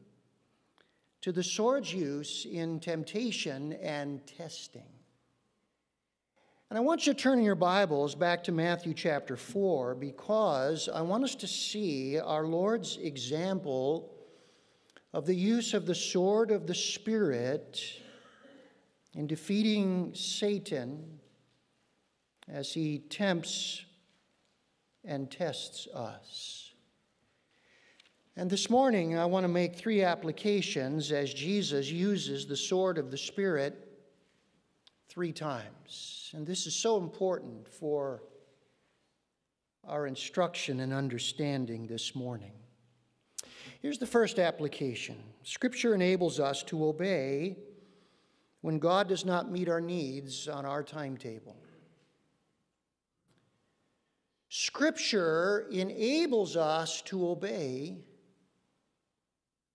to 1.23 1.33
the 1.33 1.43
sword's 1.43 1.95
use 1.95 2.47
in 2.51 2.81
temptation 2.81 3.73
and 3.75 4.27
testing. 4.27 4.89
And 6.69 6.77
I 6.77 6.83
want 6.83 7.07
you 7.07 7.15
to 7.15 7.19
turn 7.19 7.39
in 7.39 7.45
your 7.47 7.55
Bibles 7.55 8.15
back 8.15 8.45
to 8.45 8.53
Matthew 8.53 8.93
chapter 8.93 9.39
4 9.39 9.95
because 9.95 10.87
I 10.93 11.01
want 11.01 11.25
us 11.25 11.35
to 11.37 11.47
see 11.47 12.19
our 12.19 12.45
Lord's 12.45 12.99
example 12.99 14.13
of 15.15 15.25
the 15.25 15.35
use 15.35 15.73
of 15.73 15.87
the 15.87 15.95
sword 15.95 16.51
of 16.51 16.67
the 16.67 16.75
Spirit 16.75 17.81
in 19.15 19.27
defeating 19.27 20.13
Satan 20.15 21.19
as 22.49 22.73
he 22.73 22.99
tempts 22.99 23.85
and 25.05 25.31
tests 25.31 25.87
us. 25.89 26.73
And 28.37 28.49
this 28.49 28.71
morning, 28.71 29.19
I 29.19 29.27
want 29.27 29.45
to 29.45 29.49
make 29.49 29.75
three 29.75 30.03
applications 30.03 31.13
as 31.13 31.35
Jesus 31.35 31.91
uses 31.91 32.47
the 32.47 32.57
sword 32.57 32.97
of 32.97 33.11
the 33.11 33.19
Spirit 33.19 33.87
three 35.09 35.33
times. 35.33 36.31
And 36.35 36.47
this 36.47 36.67
is 36.67 36.75
so 36.75 36.97
important 36.97 37.69
for 37.69 38.23
our 39.87 40.07
instruction 40.07 40.81
and 40.81 40.93
understanding 40.93 41.87
this 41.87 42.15
morning. 42.15 42.53
Here's 43.83 43.99
the 43.99 44.07
first 44.07 44.39
application 44.39 45.17
Scripture 45.43 45.95
enables 45.95 46.39
us 46.39 46.63
to 46.65 46.85
obey 46.85 47.57
when 48.61 48.79
God 48.79 49.09
does 49.09 49.25
not 49.25 49.51
meet 49.51 49.69
our 49.69 49.81
needs 49.81 50.49
on 50.49 50.67
our 50.67 50.83
timetable. 50.83 51.57
Scripture 54.49 55.69
enables 55.71 56.57
us 56.57 57.03
to 57.03 57.29
obey 57.29 57.99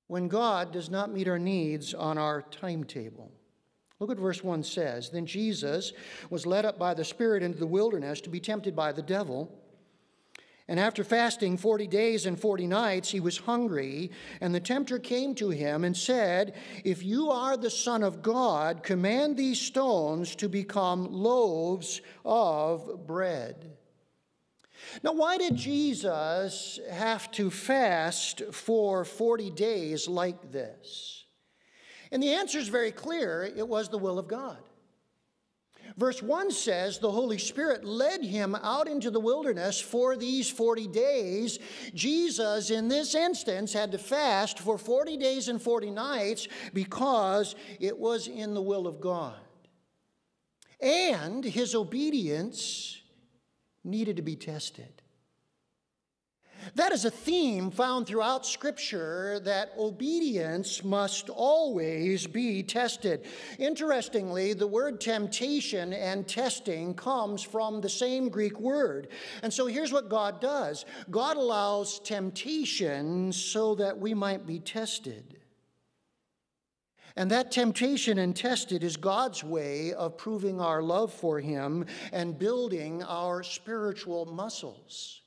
when 0.08 0.28
God 0.28 0.72
does 0.72 0.90
not 0.90 1.12
meet 1.12 1.28
our 1.28 1.40
needs 1.40 1.94
on 1.94 2.18
our 2.18 2.42
timetable. 2.42 3.32
Look 4.00 4.12
at 4.12 4.18
verse 4.18 4.44
1 4.44 4.64
says. 4.64 5.10
Then 5.10 5.26
Jesus 5.26 5.94
was 6.30 6.46
led 6.46 6.66
up 6.66 6.78
by 6.78 6.94
the 6.94 7.06
Spirit 7.06 7.42
into 7.42 7.58
the 7.58 7.66
wilderness 7.66 8.20
to 8.22 8.30
be 8.30 8.40
tempted 8.40 8.76
by 8.76 8.92
the 8.92 9.02
devil. 9.02 9.50
And 10.68 10.80
after 10.80 11.04
fasting 11.04 11.58
40 11.58 11.86
days 11.86 12.26
and 12.26 12.40
40 12.40 12.66
nights, 12.66 13.12
he 13.12 13.20
was 13.20 13.38
hungry. 13.38 14.10
And 14.42 14.54
the 14.54 14.60
tempter 14.60 14.98
came 14.98 15.36
to 15.36 15.50
him 15.50 15.84
and 15.84 15.96
said, 15.96 16.56
If 16.84 17.04
you 17.04 17.30
are 17.30 17.56
the 17.56 17.70
Son 17.70 18.02
of 18.02 18.24
God, 18.24 18.82
command 18.82 19.38
these 19.38 19.62
stones 19.62 20.36
to 20.38 20.50
become 20.50 21.12
loaves 21.12 22.02
of 22.24 23.06
bread. 23.06 23.78
Now, 25.04 25.14
why 25.14 25.38
did 25.38 25.56
Jesus 25.56 26.80
have 26.92 27.32
to 27.32 27.52
fast 27.52 28.42
for 28.52 29.06
40 29.06 29.52
days 29.52 30.08
like 30.08 30.52
this? 30.52 31.26
And 32.12 32.24
the 32.24 32.34
answer 32.34 32.58
is 32.58 32.70
very 32.70 32.92
clear 32.92 33.44
it 33.56 33.68
was 33.68 33.90
the 33.90 33.98
will 33.98 34.18
of 34.18 34.28
God. 34.28 34.58
Verse 35.98 36.22
1 36.22 36.52
says 36.52 37.00
the 37.00 37.12
Holy 37.12 37.38
Spirit 37.38 37.86
led 37.86 38.22
him 38.22 38.54
out 38.56 38.88
into 38.90 39.10
the 39.10 39.20
wilderness 39.20 39.80
for 39.80 40.18
these 40.18 40.50
40 40.50 40.88
days. 40.88 41.60
Jesus, 41.94 42.70
in 42.70 42.90
this 42.90 43.16
instance, 43.16 43.72
had 43.72 43.94
to 43.94 43.98
fast 43.98 44.60
for 44.60 44.78
40 44.78 45.16
days 45.16 45.48
and 45.48 45.62
40 45.62 45.92
nights 45.92 46.50
because 46.74 47.56
it 47.80 47.98
was 47.98 48.28
in 48.28 48.54
the 48.54 48.62
will 48.62 48.88
of 48.88 49.00
God. 49.00 49.40
And 50.82 51.46
his 51.46 51.74
obedience 51.74 53.02
needed 53.86 54.18
to 54.18 54.22
be 54.22 54.36
tested. 54.36 54.95
That 56.74 56.92
is 56.92 57.06
a 57.06 57.12
theme 57.12 57.70
found 57.70 58.08
throughout 58.08 58.46
Scripture 58.46 59.40
that 59.42 59.72
obedience 59.78 60.84
must 60.84 61.30
always 61.30 62.26
be 62.26 62.64
tested. 62.64 63.26
Interestingly, 63.60 64.54
the 64.54 64.66
word 64.68 65.00
temptation 65.00 65.94
and 65.94 66.28
testing 66.28 66.96
comes 66.96 67.44
from 67.44 67.82
the 67.82 67.90
same 67.90 68.30
Greek 68.30 68.60
word. 68.60 69.10
And 69.44 69.54
so 69.54 69.68
here's 69.68 69.94
what 69.94 70.10
God 70.10 70.42
does 70.42 70.86
God 71.12 71.38
allows 71.38 72.00
temptation 72.00 73.32
so 73.32 73.76
that 73.76 74.00
we 74.00 74.14
might 74.14 74.48
be 74.48 74.60
tested. 74.60 75.38
And 77.18 77.32
that 77.32 77.52
temptation 77.52 78.18
and 78.18 78.36
tested 78.36 78.84
is 78.84 78.98
God's 78.98 79.42
way 79.42 79.94
of 79.94 80.18
proving 80.18 80.60
our 80.60 80.82
love 80.82 81.14
for 81.14 81.40
Him 81.40 81.86
and 82.12 82.38
building 82.38 83.04
our 83.04 83.42
spiritual 83.42 84.26
muscles. 84.26 85.22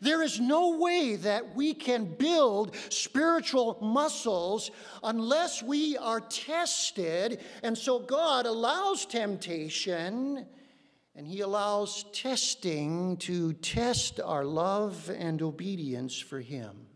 There 0.00 0.22
is 0.22 0.40
no 0.40 0.76
way 0.76 1.16
that 1.16 1.54
we 1.54 1.74
can 1.74 2.04
build 2.04 2.74
spiritual 2.90 3.78
muscles 3.80 4.70
unless 5.02 5.62
we 5.62 5.96
are 5.96 6.20
tested. 6.20 7.40
And 7.62 7.76
so 7.76 7.98
God 7.98 8.46
allows 8.46 9.06
temptation 9.06 10.46
and 11.14 11.26
He 11.26 11.40
allows 11.40 12.04
testing 12.12 13.16
to 13.18 13.54
test 13.54 14.20
our 14.20 14.44
love 14.44 15.10
and 15.16 15.40
obedience 15.40 16.18
for 16.18 16.40
Him. 16.40 16.86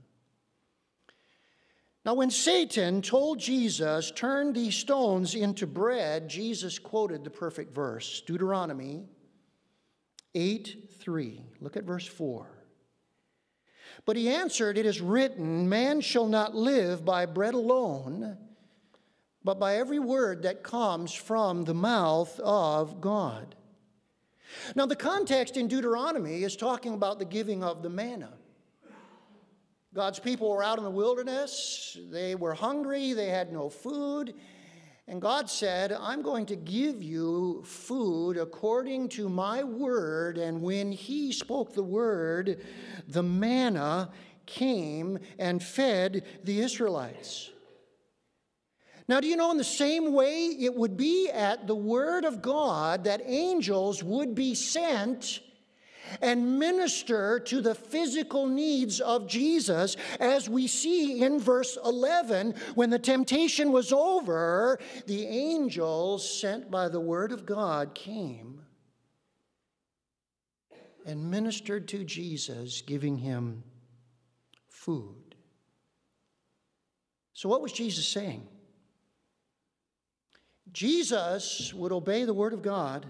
Now, 2.04 2.14
when 2.14 2.30
Satan 2.30 3.02
told 3.02 3.38
Jesus, 3.38 4.10
Turn 4.10 4.52
these 4.52 4.74
stones 4.74 5.34
into 5.34 5.66
bread, 5.66 6.28
Jesus 6.28 6.78
quoted 6.78 7.24
the 7.24 7.30
perfect 7.30 7.74
verse 7.74 8.22
Deuteronomy 8.26 9.04
8 10.34 10.90
3. 10.98 11.42
Look 11.60 11.76
at 11.76 11.84
verse 11.84 12.06
4. 12.06 12.59
But 14.06 14.16
he 14.16 14.28
answered, 14.28 14.78
It 14.78 14.86
is 14.86 15.00
written, 15.00 15.68
Man 15.68 16.00
shall 16.00 16.26
not 16.26 16.54
live 16.54 17.04
by 17.04 17.26
bread 17.26 17.54
alone, 17.54 18.36
but 19.44 19.58
by 19.58 19.76
every 19.76 19.98
word 19.98 20.42
that 20.42 20.62
comes 20.62 21.12
from 21.12 21.64
the 21.64 21.74
mouth 21.74 22.38
of 22.40 23.00
God. 23.00 23.54
Now, 24.74 24.86
the 24.86 24.96
context 24.96 25.56
in 25.56 25.68
Deuteronomy 25.68 26.42
is 26.42 26.56
talking 26.56 26.94
about 26.94 27.18
the 27.18 27.24
giving 27.24 27.62
of 27.62 27.82
the 27.82 27.90
manna. 27.90 28.32
God's 29.92 30.20
people 30.20 30.50
were 30.50 30.62
out 30.62 30.78
in 30.78 30.84
the 30.84 30.90
wilderness, 30.90 31.98
they 32.10 32.36
were 32.36 32.54
hungry, 32.54 33.12
they 33.12 33.28
had 33.28 33.52
no 33.52 33.68
food. 33.68 34.34
And 35.10 35.20
God 35.20 35.50
said, 35.50 35.90
I'm 35.90 36.22
going 36.22 36.46
to 36.46 36.54
give 36.56 37.02
you 37.02 37.64
food 37.64 38.36
according 38.36 39.08
to 39.08 39.28
my 39.28 39.64
word. 39.64 40.38
And 40.38 40.62
when 40.62 40.92
He 40.92 41.32
spoke 41.32 41.74
the 41.74 41.82
word, 41.82 42.64
the 43.08 43.24
manna 43.24 44.12
came 44.46 45.18
and 45.36 45.60
fed 45.60 46.22
the 46.44 46.60
Israelites. 46.60 47.50
Now, 49.08 49.18
do 49.18 49.26
you 49.26 49.34
know 49.34 49.50
in 49.50 49.56
the 49.56 49.64
same 49.64 50.12
way 50.12 50.44
it 50.46 50.76
would 50.76 50.96
be 50.96 51.28
at 51.28 51.66
the 51.66 51.74
word 51.74 52.24
of 52.24 52.40
God 52.40 53.02
that 53.02 53.20
angels 53.24 54.04
would 54.04 54.36
be 54.36 54.54
sent 54.54 55.40
and 56.20 56.58
minister 56.58 57.40
to 57.40 57.60
the 57.60 57.74
physical 57.74 58.46
needs 58.46 59.00
of 59.00 59.26
Jesus, 59.26 59.96
as 60.18 60.48
we 60.48 60.66
see 60.66 61.22
in 61.22 61.38
verse 61.38 61.78
11. 61.84 62.54
When 62.74 62.90
the 62.90 62.98
temptation 62.98 63.72
was 63.72 63.92
over, 63.92 64.78
the 65.06 65.26
angels 65.26 66.40
sent 66.40 66.70
by 66.70 66.88
the 66.88 67.00
word 67.00 67.32
of 67.32 67.46
God 67.46 67.94
came 67.94 68.62
and 71.06 71.30
ministered 71.30 71.88
to 71.88 72.04
Jesus, 72.04 72.82
giving 72.82 73.18
him 73.18 73.64
food. 74.68 75.34
So, 77.32 77.48
what 77.48 77.62
was 77.62 77.72
Jesus 77.72 78.06
saying? 78.06 78.46
Jesus 80.72 81.74
would 81.74 81.92
obey 81.92 82.24
the 82.24 82.34
word 82.34 82.52
of 82.52 82.62
God 82.62 83.06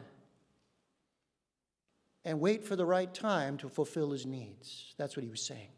and 2.24 2.40
wait 2.40 2.64
for 2.64 2.76
the 2.76 2.86
right 2.86 3.12
time 3.12 3.56
to 3.58 3.68
fulfill 3.68 4.10
his 4.10 4.26
needs. 4.26 4.94
That's 4.98 5.16
what 5.16 5.24
he 5.24 5.30
was 5.30 5.42
saying. 5.42 5.70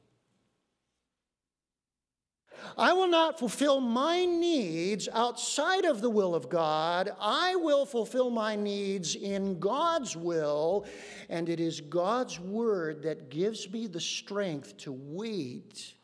I 2.77 2.93
will 2.93 3.09
not 3.09 3.39
fulfill 3.39 3.81
my 3.81 4.25
needs 4.25 5.09
outside 5.13 5.85
of 5.85 6.01
the 6.01 6.11
will 6.11 6.35
of 6.35 6.49
God. 6.49 7.11
I 7.21 7.57
will 7.57 7.85
fulfill 7.85 8.31
my 8.31 8.57
needs 8.57 9.17
in 9.17 9.59
God's 9.59 10.17
will, 10.17 10.87
and 11.29 11.49
it 11.49 11.61
is 11.61 11.81
God's 11.81 12.39
word 12.39 13.03
that 13.03 13.31
gives 13.31 13.71
me 13.71 13.87
the 13.87 14.01
strength 14.01 14.77
to 14.79 14.93
wait 14.93 15.95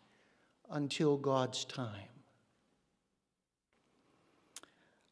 until 0.71 1.17
God's 1.17 1.65
time. 1.65 2.09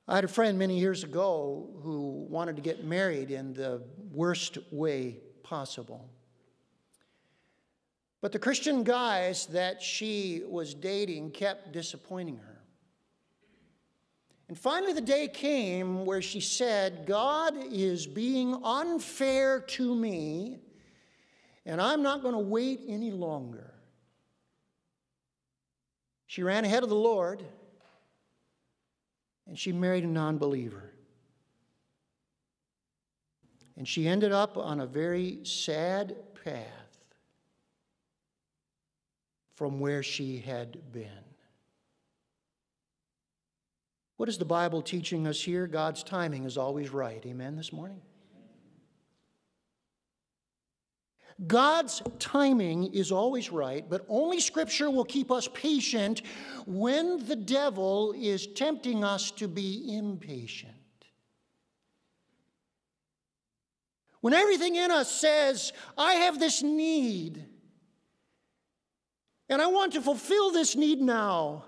I 0.08 0.14
had 0.14 0.24
a 0.24 0.28
friend 0.28 0.56
many 0.56 0.78
years 0.78 1.02
ago 1.02 1.68
who 1.82 2.26
wanted 2.28 2.56
to 2.56 2.62
get 2.62 2.84
married 2.84 3.32
in 3.32 3.54
the 3.54 3.82
worst 4.12 4.58
way 4.70 5.18
possible. 5.42 6.08
But 8.20 8.30
the 8.30 8.38
Christian 8.38 8.84
guys 8.84 9.46
that 9.46 9.82
she 9.82 10.42
was 10.46 10.74
dating 10.74 11.32
kept 11.32 11.72
disappointing 11.72 12.36
her. 12.36 12.60
And 14.48 14.56
finally, 14.56 14.92
the 14.92 15.00
day 15.00 15.26
came 15.26 16.06
where 16.06 16.22
she 16.22 16.40
said, 16.40 17.04
God 17.04 17.54
is 17.72 18.06
being 18.06 18.60
unfair 18.62 19.60
to 19.60 19.94
me, 19.94 20.60
and 21.64 21.80
I'm 21.80 22.00
not 22.02 22.22
going 22.22 22.34
to 22.34 22.40
wait 22.40 22.80
any 22.86 23.10
longer. 23.10 23.74
She 26.28 26.44
ran 26.44 26.64
ahead 26.64 26.84
of 26.84 26.88
the 26.88 26.94
Lord 26.94 27.44
and 29.46 29.58
she 29.58 29.72
married 29.72 30.04
a 30.04 30.08
non 30.08 30.38
believer. 30.38 30.92
And 33.76 33.86
she 33.86 34.08
ended 34.08 34.32
up 34.32 34.56
on 34.56 34.80
a 34.80 34.86
very 34.86 35.40
sad 35.44 36.16
path 36.44 36.64
from 39.54 39.80
where 39.80 40.02
she 40.02 40.38
had 40.38 40.92
been. 40.92 41.10
What 44.16 44.28
is 44.30 44.38
the 44.38 44.46
Bible 44.46 44.80
teaching 44.80 45.26
us 45.26 45.42
here? 45.42 45.66
God's 45.66 46.02
timing 46.02 46.44
is 46.44 46.56
always 46.56 46.90
right. 46.90 47.22
Amen, 47.26 47.56
this 47.56 47.72
morning? 47.72 48.00
God's 51.44 52.02
timing 52.18 52.94
is 52.94 53.12
always 53.12 53.52
right, 53.52 53.84
but 53.88 54.06
only 54.08 54.40
Scripture 54.40 54.90
will 54.90 55.04
keep 55.04 55.30
us 55.30 55.48
patient 55.52 56.22
when 56.66 57.26
the 57.26 57.36
devil 57.36 58.14
is 58.16 58.46
tempting 58.46 59.04
us 59.04 59.30
to 59.32 59.46
be 59.46 59.94
impatient. 59.96 60.72
When 64.22 64.32
everything 64.32 64.76
in 64.76 64.90
us 64.90 65.10
says, 65.10 65.74
I 65.98 66.14
have 66.14 66.40
this 66.40 66.62
need, 66.62 67.44
and 69.50 69.60
I 69.60 69.66
want 69.66 69.92
to 69.92 70.00
fulfill 70.00 70.52
this 70.52 70.74
need 70.74 71.00
now, 71.00 71.66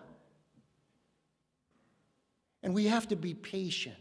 and 2.62 2.74
we 2.74 2.86
have 2.86 3.06
to 3.08 3.16
be 3.16 3.34
patient. 3.34 3.96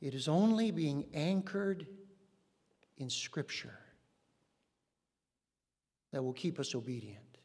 It 0.00 0.14
is 0.14 0.28
only 0.28 0.70
being 0.70 1.06
anchored 1.12 1.86
in 2.98 3.10
Scripture 3.10 3.78
that 6.12 6.22
will 6.22 6.32
keep 6.32 6.58
us 6.58 6.74
obedient. 6.74 7.38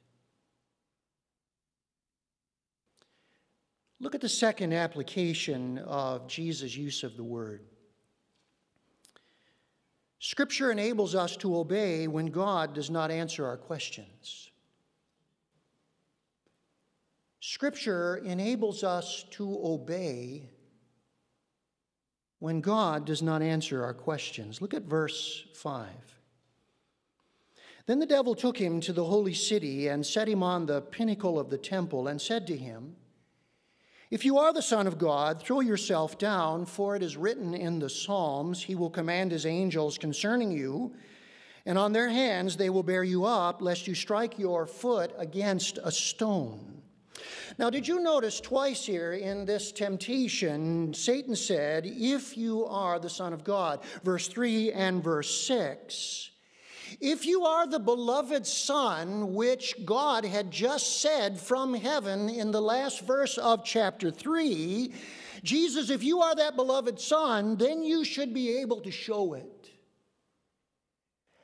Look 4.00 4.14
at 4.14 4.22
the 4.22 4.30
second 4.30 4.74
application 4.74 5.80
of 5.80 6.28
Jesus' 6.28 6.76
use 6.76 7.04
of 7.04 7.18
the 7.18 7.24
word. 7.24 7.62
Scripture 10.20 10.72
enables 10.72 11.16
us 11.16 11.38
to 11.38 11.58
obey 11.58 12.08
when 12.08 12.28
God 12.28 12.74
does 12.74 12.90
not 12.90 13.12
answer 13.12 13.46
our 13.46 13.58
questions. 13.58 14.52
Scripture 17.40 18.18
enables 18.18 18.84
us 18.84 19.26
to 19.32 19.60
obey 19.64 20.50
when 22.40 22.62
God 22.62 23.06
does 23.06 23.22
not 23.22 23.42
answer 23.42 23.84
our 23.84 23.94
questions. 23.94 24.62
Look 24.62 24.74
at 24.74 24.84
verse 24.84 25.46
5. 25.56 25.88
Then 27.88 28.00
the 28.00 28.06
devil 28.06 28.36
took 28.36 28.58
him 28.58 28.82
to 28.82 28.94
the 28.94 29.06
holy 29.06 29.34
city 29.34 29.88
and 29.88 30.06
set 30.06 30.28
him 30.28 30.44
on 30.44 30.66
the 30.66 30.82
pinnacle 30.82 31.40
of 31.40 31.50
the 31.50 31.58
temple 31.58 32.08
and 32.08 32.22
said 32.22 32.46
to 32.48 32.58
him, 32.58 32.98
If 34.12 34.26
you 34.26 34.38
are 34.38 34.52
the 34.54 34.62
Son 34.62 34.88
of 34.88 34.98
God, 34.98 35.42
throw 35.42 35.62
yourself 35.62 36.18
down, 36.18 36.66
for 36.66 36.96
it 36.96 37.02
is 37.02 37.16
written 37.16 37.54
in 37.54 37.80
the 37.80 37.90
Psalms, 37.90 38.62
He 38.62 38.76
will 38.76 38.90
command 38.90 39.32
His 39.32 39.46
angels 39.46 39.98
concerning 39.98 40.52
you, 40.52 40.94
and 41.66 41.78
on 41.78 41.94
their 41.94 42.10
hands 42.10 42.58
they 42.58 42.70
will 42.70 42.84
bear 42.84 43.06
you 43.06 43.24
up, 43.24 43.62
lest 43.62 43.88
you 43.88 43.96
strike 43.96 44.38
your 44.38 44.66
foot 44.66 45.14
against 45.18 45.80
a 45.82 45.92
stone. 45.92 46.77
Now, 47.58 47.70
did 47.70 47.88
you 47.88 48.00
notice 48.00 48.40
twice 48.40 48.86
here 48.86 49.14
in 49.14 49.46
this 49.46 49.72
temptation, 49.72 50.94
Satan 50.94 51.36
said, 51.36 51.86
If 51.86 52.38
you 52.38 52.66
are 52.66 53.00
the 53.00 53.10
Son 53.10 53.34
of 53.34 53.44
God, 53.44 53.82
verse 54.04 54.28
3 54.28 54.72
and 54.72 55.04
verse 55.04 55.46
6. 55.48 56.32
If 57.02 57.26
you 57.26 57.44
are 57.44 57.68
the 57.68 57.80
beloved 57.80 58.48
Son, 58.48 59.34
which 59.34 59.76
God 59.86 60.24
had 60.24 60.52
just 60.52 61.02
said 61.02 61.40
from 61.40 61.74
heaven 61.74 62.30
in 62.30 62.52
the 62.52 62.62
last 62.62 63.02
verse 63.02 63.38
of 63.38 63.66
chapter 63.66 64.10
3, 64.10 64.94
Jesus, 65.44 65.90
if 65.90 66.04
you 66.04 66.22
are 66.22 66.36
that 66.36 66.56
beloved 66.56 67.00
Son, 67.00 67.58
then 67.58 67.84
you 67.84 68.04
should 68.04 68.34
be 68.34 68.60
able 68.60 68.82
to 68.82 68.92
show 68.92 69.34
it. 69.34 69.57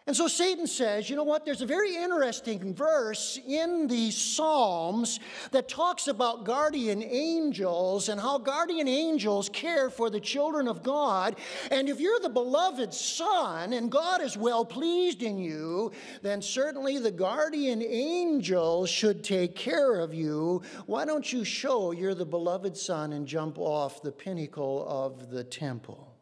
And 0.06 0.14
so 0.14 0.28
Satan 0.28 0.68
says, 0.68 1.10
you 1.10 1.16
know 1.16 1.24
what? 1.24 1.46
There's 1.46 1.62
a 1.62 1.66
very 1.66 1.96
interesting 1.96 2.74
verse 2.74 3.40
in 3.48 3.88
the 3.88 4.12
Psalms 4.12 5.22
that 5.52 5.70
talks 5.70 6.08
about 6.10 6.44
guardian 6.44 7.02
angels 7.02 8.10
and 8.10 8.20
how 8.20 8.38
guardian 8.38 8.90
angels 8.90 9.48
care 9.48 9.90
for 9.90 10.10
the 10.10 10.20
children 10.20 10.68
of 10.68 10.84
God. 10.84 11.38
And 11.72 11.88
if 11.88 12.02
you're 12.02 12.20
the 12.20 12.30
beloved 12.30 12.94
son 12.94 13.72
and 13.72 13.90
God 13.90 14.22
is 14.22 14.36
well 14.36 14.66
pleased 14.66 15.24
in 15.24 15.38
you, 15.38 15.94
then 16.22 16.42
certainly 16.42 17.00
the 17.00 17.12
guardian 17.12 17.82
angels 17.82 18.90
should 18.90 19.24
take 19.24 19.56
care 19.56 20.02
of 20.02 20.14
you. 20.14 20.64
Why 20.86 21.06
don't 21.06 21.32
you 21.32 21.46
show 21.46 21.92
you're 21.92 22.14
the 22.14 22.26
beloved 22.26 22.76
son 22.76 23.14
and 23.14 23.26
jump 23.26 23.58
off 23.58 24.02
the 24.02 24.12
pinnacle 24.12 24.86
of 24.86 25.32
the 25.32 25.46
temple? 25.46 26.13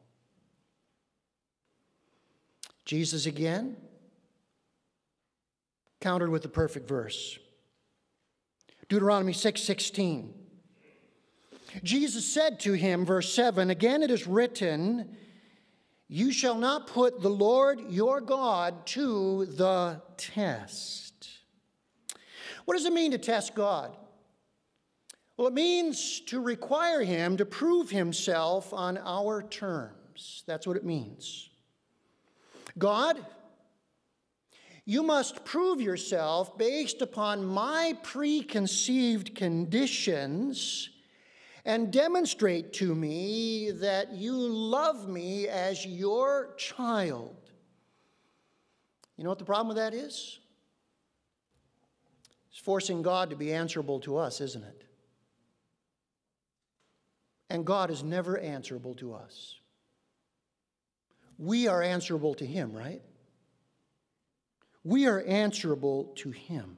Jesus 2.85 3.25
again 3.25 3.77
countered 5.99 6.29
with 6.29 6.41
the 6.41 6.49
perfect 6.49 6.87
verse. 6.87 7.37
Deuteronomy 8.89 9.33
6 9.33 9.61
16. 9.61 10.33
Jesus 11.83 12.25
said 12.25 12.59
to 12.61 12.73
him, 12.73 13.05
verse 13.05 13.33
7 13.33 13.69
Again 13.69 14.03
it 14.03 14.11
is 14.11 14.27
written, 14.27 15.15
You 16.07 16.31
shall 16.31 16.55
not 16.55 16.87
put 16.87 17.21
the 17.21 17.29
Lord 17.29 17.79
your 17.89 18.19
God 18.19 18.85
to 18.87 19.45
the 19.45 20.01
test. 20.17 21.29
What 22.65 22.75
does 22.75 22.85
it 22.85 22.93
mean 22.93 23.11
to 23.11 23.17
test 23.17 23.55
God? 23.55 23.95
Well, 25.37 25.47
it 25.47 25.53
means 25.53 26.19
to 26.27 26.41
require 26.41 27.01
him 27.01 27.37
to 27.37 27.45
prove 27.45 27.89
himself 27.89 28.73
on 28.73 28.97
our 28.97 29.41
terms. 29.41 30.43
That's 30.45 30.67
what 30.67 30.77
it 30.77 30.85
means. 30.85 31.50
God, 32.77 33.23
you 34.85 35.03
must 35.03 35.45
prove 35.45 35.79
yourself 35.79 36.57
based 36.57 37.01
upon 37.01 37.45
my 37.45 37.95
preconceived 38.03 39.35
conditions 39.35 40.89
and 41.65 41.93
demonstrate 41.93 42.73
to 42.73 42.95
me 42.95 43.71
that 43.71 44.13
you 44.13 44.33
love 44.35 45.07
me 45.07 45.47
as 45.47 45.85
your 45.85 46.55
child. 46.57 47.37
You 49.17 49.23
know 49.23 49.29
what 49.29 49.39
the 49.39 49.45
problem 49.45 49.67
with 49.67 49.77
that 49.77 49.93
is? 49.93 50.39
It's 52.49 52.59
forcing 52.59 53.01
God 53.01 53.29
to 53.29 53.35
be 53.35 53.53
answerable 53.53 53.99
to 54.01 54.17
us, 54.17 54.41
isn't 54.41 54.63
it? 54.63 54.83
And 57.49 57.65
God 57.65 57.91
is 57.91 58.03
never 58.03 58.37
answerable 58.37 58.95
to 58.95 59.13
us. 59.13 59.60
We 61.41 61.67
are 61.67 61.81
answerable 61.81 62.35
to 62.35 62.45
Him, 62.45 62.71
right? 62.71 63.01
We 64.83 65.07
are 65.07 65.21
answerable 65.21 66.13
to 66.17 66.29
Him. 66.29 66.77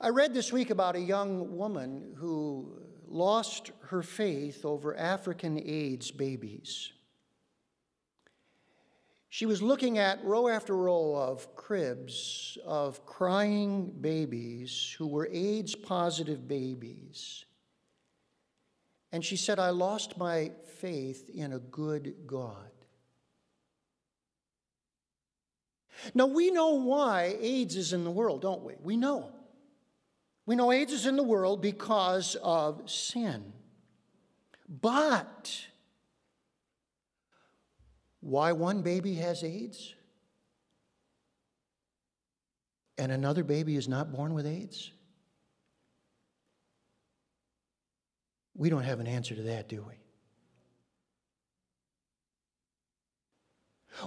I 0.00 0.08
read 0.08 0.32
this 0.32 0.54
week 0.54 0.70
about 0.70 0.96
a 0.96 1.00
young 1.00 1.58
woman 1.58 2.14
who 2.16 2.80
lost 3.06 3.72
her 3.88 4.02
faith 4.02 4.64
over 4.64 4.96
African 4.96 5.60
AIDS 5.62 6.10
babies. 6.10 6.92
She 9.28 9.44
was 9.44 9.60
looking 9.60 9.98
at 9.98 10.24
row 10.24 10.48
after 10.48 10.74
row 10.74 11.14
of 11.14 11.54
cribs 11.54 12.56
of 12.64 13.04
crying 13.04 13.92
babies 14.00 14.94
who 14.96 15.08
were 15.08 15.28
AIDS 15.30 15.74
positive 15.74 16.48
babies. 16.48 17.44
And 19.12 19.24
she 19.24 19.36
said, 19.36 19.58
I 19.58 19.70
lost 19.70 20.16
my 20.16 20.52
faith 20.78 21.28
in 21.28 21.52
a 21.52 21.58
good 21.58 22.14
God. 22.26 22.56
Now, 26.14 26.26
we 26.26 26.50
know 26.50 26.70
why 26.70 27.36
AIDS 27.38 27.76
is 27.76 27.92
in 27.92 28.04
the 28.04 28.10
world, 28.10 28.40
don't 28.40 28.64
we? 28.64 28.74
We 28.82 28.96
know. 28.96 29.30
We 30.46 30.56
know 30.56 30.72
AIDS 30.72 30.92
is 30.92 31.06
in 31.06 31.16
the 31.16 31.22
world 31.22 31.60
because 31.60 32.34
of 32.42 32.90
sin. 32.90 33.52
But 34.68 35.66
why 38.20 38.52
one 38.52 38.82
baby 38.82 39.14
has 39.16 39.44
AIDS 39.44 39.94
and 42.98 43.12
another 43.12 43.44
baby 43.44 43.76
is 43.76 43.86
not 43.86 44.12
born 44.12 44.34
with 44.34 44.46
AIDS? 44.46 44.90
We 48.62 48.70
don't 48.70 48.84
have 48.84 49.00
an 49.00 49.08
answer 49.08 49.34
to 49.34 49.42
that, 49.42 49.68
do 49.68 49.84
we? 49.88 49.94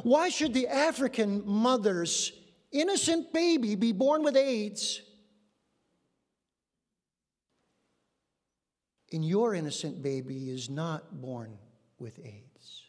Why 0.04 0.30
should 0.30 0.54
the 0.54 0.70
African 0.70 1.44
mother's 1.46 2.32
innocent 2.72 3.34
baby 3.34 3.76
be 3.76 3.92
born 3.92 4.24
with 4.24 4.38
AIDS? 4.38 5.02
And 9.12 9.26
your 9.26 9.54
innocent 9.54 10.02
baby 10.02 10.50
is 10.50 10.70
not 10.70 11.22
born 11.22 11.58
with 12.00 12.18
AIDS. 12.24 12.84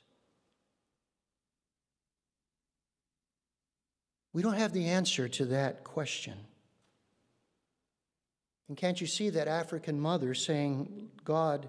We 4.33 4.41
don't 4.41 4.55
have 4.55 4.73
the 4.73 4.87
answer 4.87 5.29
to 5.31 5.47
that 5.47 5.83
question. 5.83 6.39
And 8.69 8.77
can't 8.77 9.01
you 9.01 9.07
see 9.07 9.31
that 9.31 9.49
African 9.49 10.01
mother 10.01 10.35
saying, 10.35 11.11
God, 11.25 11.69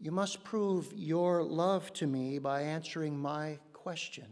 you 0.00 0.10
must 0.10 0.44
prove 0.44 0.92
your 0.94 1.42
love 1.42 1.92
to 1.94 2.06
me 2.06 2.38
by 2.38 2.62
answering 2.62 3.18
my 3.18 3.58
question 3.72 4.26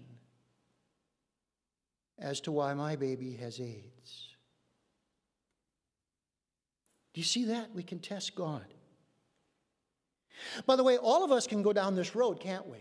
as 2.18 2.40
to 2.42 2.52
why 2.52 2.72
my 2.72 2.96
baby 2.96 3.34
has 3.34 3.60
AIDS. 3.60 4.36
Do 7.12 7.20
you 7.20 7.24
see 7.24 7.46
that? 7.46 7.74
We 7.74 7.82
can 7.82 7.98
test 7.98 8.34
God. 8.34 8.64
By 10.66 10.76
the 10.76 10.84
way, 10.84 10.98
all 10.98 11.24
of 11.24 11.32
us 11.32 11.46
can 11.46 11.62
go 11.62 11.72
down 11.72 11.94
this 11.94 12.14
road, 12.14 12.40
can't 12.40 12.66
we? 12.66 12.78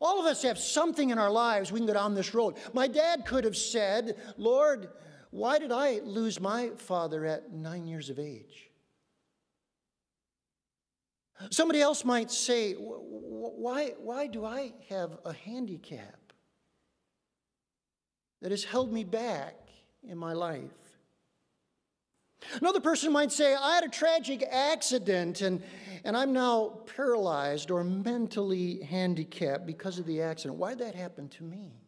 All 0.00 0.20
of 0.20 0.26
us 0.26 0.42
have 0.42 0.58
something 0.58 1.10
in 1.10 1.18
our 1.18 1.30
lives 1.30 1.72
we 1.72 1.80
can 1.80 1.86
go 1.86 1.94
down 1.94 2.14
this 2.14 2.34
road. 2.34 2.56
My 2.72 2.86
dad 2.86 3.26
could 3.26 3.44
have 3.44 3.56
said, 3.56 4.16
Lord, 4.36 4.88
why 5.30 5.58
did 5.58 5.72
I 5.72 6.00
lose 6.04 6.40
my 6.40 6.70
father 6.76 7.24
at 7.24 7.52
nine 7.52 7.86
years 7.86 8.10
of 8.10 8.18
age? 8.18 8.70
Somebody 11.50 11.80
else 11.80 12.04
might 12.04 12.30
say, 12.30 12.74
why, 12.74 13.94
why 13.98 14.26
do 14.26 14.44
I 14.44 14.72
have 14.88 15.18
a 15.24 15.32
handicap 15.32 16.32
that 18.42 18.50
has 18.50 18.64
held 18.64 18.92
me 18.92 19.04
back 19.04 19.54
in 20.02 20.18
my 20.18 20.32
life? 20.32 20.70
Another 22.60 22.80
person 22.80 23.12
might 23.12 23.30
say, 23.30 23.54
I 23.54 23.74
had 23.76 23.84
a 23.84 23.88
tragic 23.88 24.44
accident 24.50 25.40
and, 25.42 25.62
and 26.04 26.16
I'm 26.16 26.32
now 26.32 26.80
paralyzed 26.96 27.70
or 27.70 27.84
mentally 27.84 28.80
handicapped 28.82 29.66
because 29.66 29.98
of 29.98 30.06
the 30.06 30.22
accident. 30.22 30.58
Why 30.58 30.70
did 30.70 30.86
that 30.86 30.94
happen 30.94 31.28
to 31.30 31.44
me? 31.44 31.87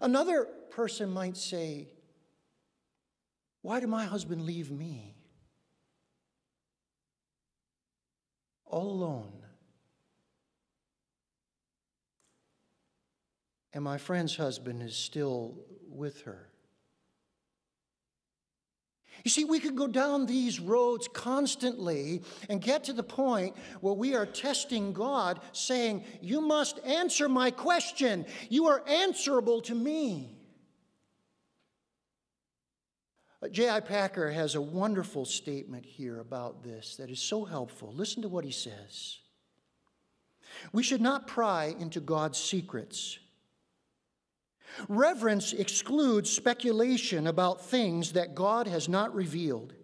Another 0.00 0.46
person 0.70 1.10
might 1.10 1.36
say, 1.36 1.88
Why 3.62 3.80
did 3.80 3.88
my 3.88 4.04
husband 4.04 4.42
leave 4.42 4.70
me? 4.70 5.14
All 8.64 8.90
alone. 8.90 9.32
And 13.72 13.82
my 13.82 13.98
friend's 13.98 14.36
husband 14.36 14.82
is 14.82 14.96
still 14.96 15.56
with 15.88 16.22
her. 16.22 16.48
You 19.24 19.30
see, 19.30 19.44
we 19.44 19.58
could 19.58 19.74
go 19.74 19.86
down 19.86 20.26
these 20.26 20.60
roads 20.60 21.08
constantly 21.08 22.22
and 22.50 22.60
get 22.60 22.84
to 22.84 22.92
the 22.92 23.02
point 23.02 23.56
where 23.80 23.94
we 23.94 24.14
are 24.14 24.26
testing 24.26 24.92
God, 24.92 25.40
saying, 25.52 26.04
You 26.20 26.42
must 26.42 26.78
answer 26.84 27.26
my 27.26 27.50
question. 27.50 28.26
You 28.50 28.66
are 28.66 28.86
answerable 28.86 29.62
to 29.62 29.74
me. 29.74 30.36
Uh, 33.42 33.48
J.I. 33.48 33.80
Packer 33.80 34.30
has 34.30 34.56
a 34.56 34.60
wonderful 34.60 35.24
statement 35.24 35.86
here 35.86 36.20
about 36.20 36.62
this 36.62 36.96
that 36.96 37.10
is 37.10 37.18
so 37.18 37.46
helpful. 37.46 37.94
Listen 37.94 38.20
to 38.22 38.28
what 38.28 38.44
he 38.44 38.52
says. 38.52 39.18
We 40.70 40.82
should 40.82 41.00
not 41.00 41.26
pry 41.26 41.74
into 41.78 42.00
God's 42.00 42.38
secrets. 42.38 43.18
Reverence 44.88 45.52
excludes 45.52 46.30
speculation 46.30 47.26
about 47.26 47.64
things 47.64 48.12
that 48.12 48.34
God 48.34 48.66
has 48.66 48.88
not 48.88 49.14
revealed. 49.14 49.74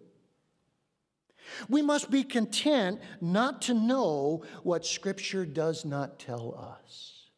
We 1.69 1.81
must 1.81 2.09
be 2.09 2.23
content 2.23 3.01
not 3.19 3.61
to 3.63 3.73
know 3.73 4.43
what 4.63 4.85
Scripture 4.85 5.45
does 5.45 5.85
not 5.85 6.19
tell 6.19 6.55
us. 6.79 7.29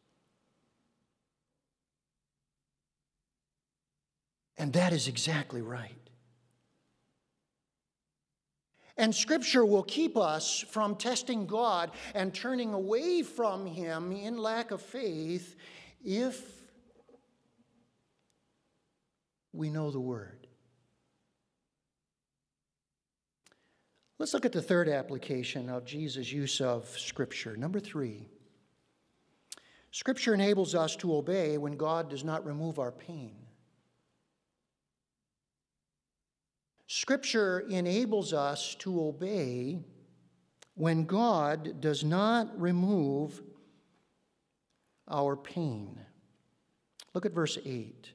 And 4.56 4.72
that 4.74 4.92
is 4.92 5.08
exactly 5.08 5.62
right. 5.62 5.98
And 8.96 9.12
Scripture 9.12 9.64
will 9.64 9.82
keep 9.82 10.16
us 10.16 10.64
from 10.70 10.94
testing 10.94 11.46
God 11.46 11.90
and 12.14 12.32
turning 12.32 12.72
away 12.72 13.22
from 13.22 13.66
Him 13.66 14.12
in 14.12 14.38
lack 14.38 14.70
of 14.70 14.80
faith 14.80 15.56
if 16.04 16.53
we 19.54 19.70
know 19.70 19.90
the 19.90 20.00
Word. 20.00 20.46
Let's 24.18 24.34
look 24.34 24.44
at 24.44 24.52
the 24.52 24.62
third 24.62 24.88
application 24.88 25.68
of 25.68 25.84
Jesus' 25.84 26.32
use 26.32 26.60
of 26.60 26.88
Scripture. 26.98 27.56
Number 27.56 27.80
three 27.80 28.28
Scripture 29.90 30.34
enables 30.34 30.74
us 30.74 30.96
to 30.96 31.14
obey 31.14 31.56
when 31.56 31.76
God 31.76 32.10
does 32.10 32.24
not 32.24 32.44
remove 32.44 32.78
our 32.78 32.90
pain. 32.90 33.36
Scripture 36.86 37.60
enables 37.68 38.32
us 38.32 38.74
to 38.76 39.00
obey 39.00 39.78
when 40.74 41.04
God 41.04 41.80
does 41.80 42.02
not 42.02 42.60
remove 42.60 43.42
our 45.08 45.36
pain. 45.36 46.00
Look 47.14 47.26
at 47.26 47.32
verse 47.32 47.58
8. 47.64 48.13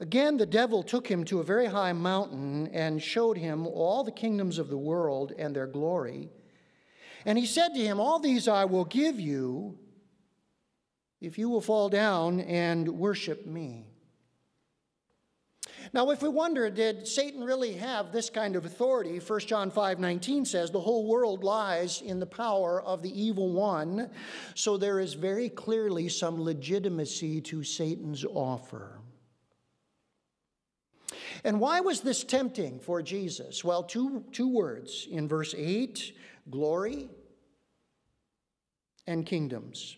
Again, 0.00 0.38
the 0.38 0.46
devil 0.46 0.82
took 0.82 1.06
him 1.06 1.24
to 1.24 1.40
a 1.40 1.44
very 1.44 1.66
high 1.66 1.92
mountain 1.92 2.68
and 2.68 3.02
showed 3.02 3.36
him 3.36 3.66
all 3.66 4.02
the 4.02 4.10
kingdoms 4.10 4.58
of 4.58 4.70
the 4.70 4.78
world 4.78 5.32
and 5.38 5.54
their 5.54 5.66
glory. 5.66 6.30
And 7.26 7.36
he 7.36 7.44
said 7.44 7.74
to 7.74 7.80
him, 7.80 8.00
All 8.00 8.18
these 8.18 8.48
I 8.48 8.64
will 8.64 8.86
give 8.86 9.20
you 9.20 9.78
if 11.20 11.36
you 11.36 11.50
will 11.50 11.60
fall 11.60 11.90
down 11.90 12.40
and 12.40 12.88
worship 12.88 13.44
me. 13.44 13.88
Now, 15.92 16.10
if 16.10 16.22
we 16.22 16.30
wonder, 16.30 16.70
did 16.70 17.06
Satan 17.06 17.44
really 17.44 17.74
have 17.74 18.10
this 18.10 18.30
kind 18.30 18.56
of 18.56 18.64
authority? 18.64 19.18
1 19.18 19.40
John 19.40 19.70
5 19.70 19.98
19 19.98 20.46
says, 20.46 20.70
The 20.70 20.80
whole 20.80 21.06
world 21.06 21.44
lies 21.44 22.00
in 22.00 22.20
the 22.20 22.26
power 22.26 22.80
of 22.80 23.02
the 23.02 23.22
evil 23.22 23.52
one. 23.52 24.10
So 24.54 24.78
there 24.78 24.98
is 24.98 25.12
very 25.12 25.50
clearly 25.50 26.08
some 26.08 26.42
legitimacy 26.42 27.42
to 27.42 27.62
Satan's 27.62 28.24
offer. 28.24 29.00
And 31.44 31.60
why 31.60 31.80
was 31.80 32.00
this 32.00 32.24
tempting 32.24 32.80
for 32.80 33.02
Jesus? 33.02 33.64
Well, 33.64 33.82
two, 33.82 34.24
two 34.32 34.48
words 34.48 35.06
in 35.10 35.28
verse 35.28 35.54
8 35.56 36.12
glory 36.50 37.08
and 39.06 39.24
kingdoms. 39.24 39.96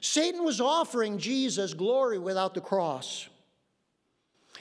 Satan 0.00 0.44
was 0.44 0.60
offering 0.60 1.18
Jesus 1.18 1.74
glory 1.74 2.18
without 2.18 2.54
the 2.54 2.60
cross. 2.60 3.28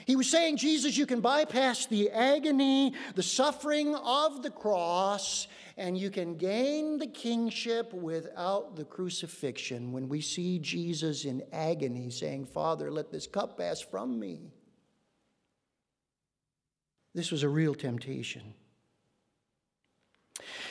He 0.06 0.16
was 0.16 0.30
saying, 0.30 0.58
Jesus, 0.58 0.98
you 0.98 1.06
can 1.06 1.22
bypass 1.22 1.86
the 1.86 2.10
agony, 2.10 2.94
the 3.16 3.24
suffering 3.24 3.96
of 3.96 4.42
the 4.42 4.50
cross, 4.50 5.48
and 5.78 5.98
you 5.98 6.10
can 6.10 6.36
gain 6.36 6.98
the 6.98 7.08
kingship 7.08 7.94
without 7.94 8.76
the 8.76 8.86
crucifixion. 8.86 9.92
When 9.92 10.10
we 10.10 10.22
see 10.22 10.60
Jesus 10.60 11.26
in 11.26 11.44
agony 11.52 12.10
saying, 12.10 12.46
Father, 12.46 12.92
let 12.92 13.12
this 13.12 13.28
cup 13.28 13.58
pass 13.58 13.80
from 13.80 14.20
me, 14.20 14.52
this 17.14 17.32
was 17.32 17.44
a 17.44 17.50
real 17.50 17.76
temptation. 17.76 18.54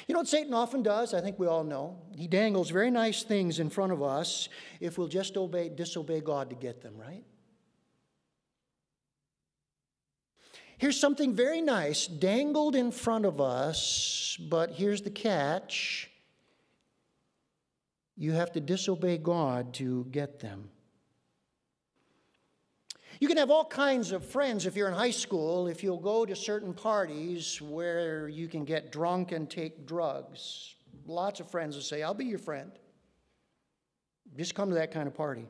You 0.06 0.14
know 0.14 0.20
what 0.20 0.28
Satan 0.28 0.54
often 0.54 0.82
does? 0.82 1.14
I 1.14 1.20
think 1.20 1.38
we 1.38 1.46
all 1.46 1.64
know. 1.64 1.98
He 2.16 2.26
dangles 2.26 2.70
very 2.70 2.90
nice 2.90 3.22
things 3.22 3.60
in 3.60 3.70
front 3.70 3.92
of 3.92 4.02
us 4.02 4.48
if 4.80 4.98
we'll 4.98 5.08
just 5.08 5.36
obey, 5.36 5.68
disobey 5.68 6.20
God 6.20 6.50
to 6.50 6.56
get 6.56 6.82
them, 6.82 6.94
right? 6.96 7.24
Here's 10.78 10.98
something 10.98 11.34
very 11.34 11.60
nice 11.60 12.06
dangled 12.06 12.74
in 12.74 12.90
front 12.90 13.26
of 13.26 13.40
us, 13.40 14.38
but 14.48 14.72
here's 14.72 15.02
the 15.02 15.10
catch 15.10 16.10
you 18.16 18.32
have 18.32 18.52
to 18.52 18.60
disobey 18.60 19.18
God 19.18 19.72
to 19.74 20.06
get 20.10 20.40
them. 20.40 20.70
You 23.20 23.28
can 23.28 23.36
have 23.36 23.50
all 23.50 23.66
kinds 23.66 24.12
of 24.12 24.24
friends 24.24 24.64
if 24.64 24.74
you're 24.74 24.88
in 24.88 24.94
high 24.94 25.10
school, 25.10 25.68
if 25.68 25.82
you'll 25.82 25.98
go 25.98 26.24
to 26.24 26.34
certain 26.34 26.72
parties 26.72 27.60
where 27.60 28.28
you 28.28 28.48
can 28.48 28.64
get 28.64 28.90
drunk 28.90 29.32
and 29.32 29.48
take 29.48 29.86
drugs. 29.86 30.74
Lots 31.06 31.38
of 31.38 31.50
friends 31.50 31.76
will 31.76 31.82
say, 31.82 32.02
I'll 32.02 32.14
be 32.14 32.24
your 32.24 32.38
friend. 32.38 32.72
Just 34.38 34.54
come 34.54 34.70
to 34.70 34.76
that 34.76 34.90
kind 34.90 35.06
of 35.06 35.14
party. 35.14 35.46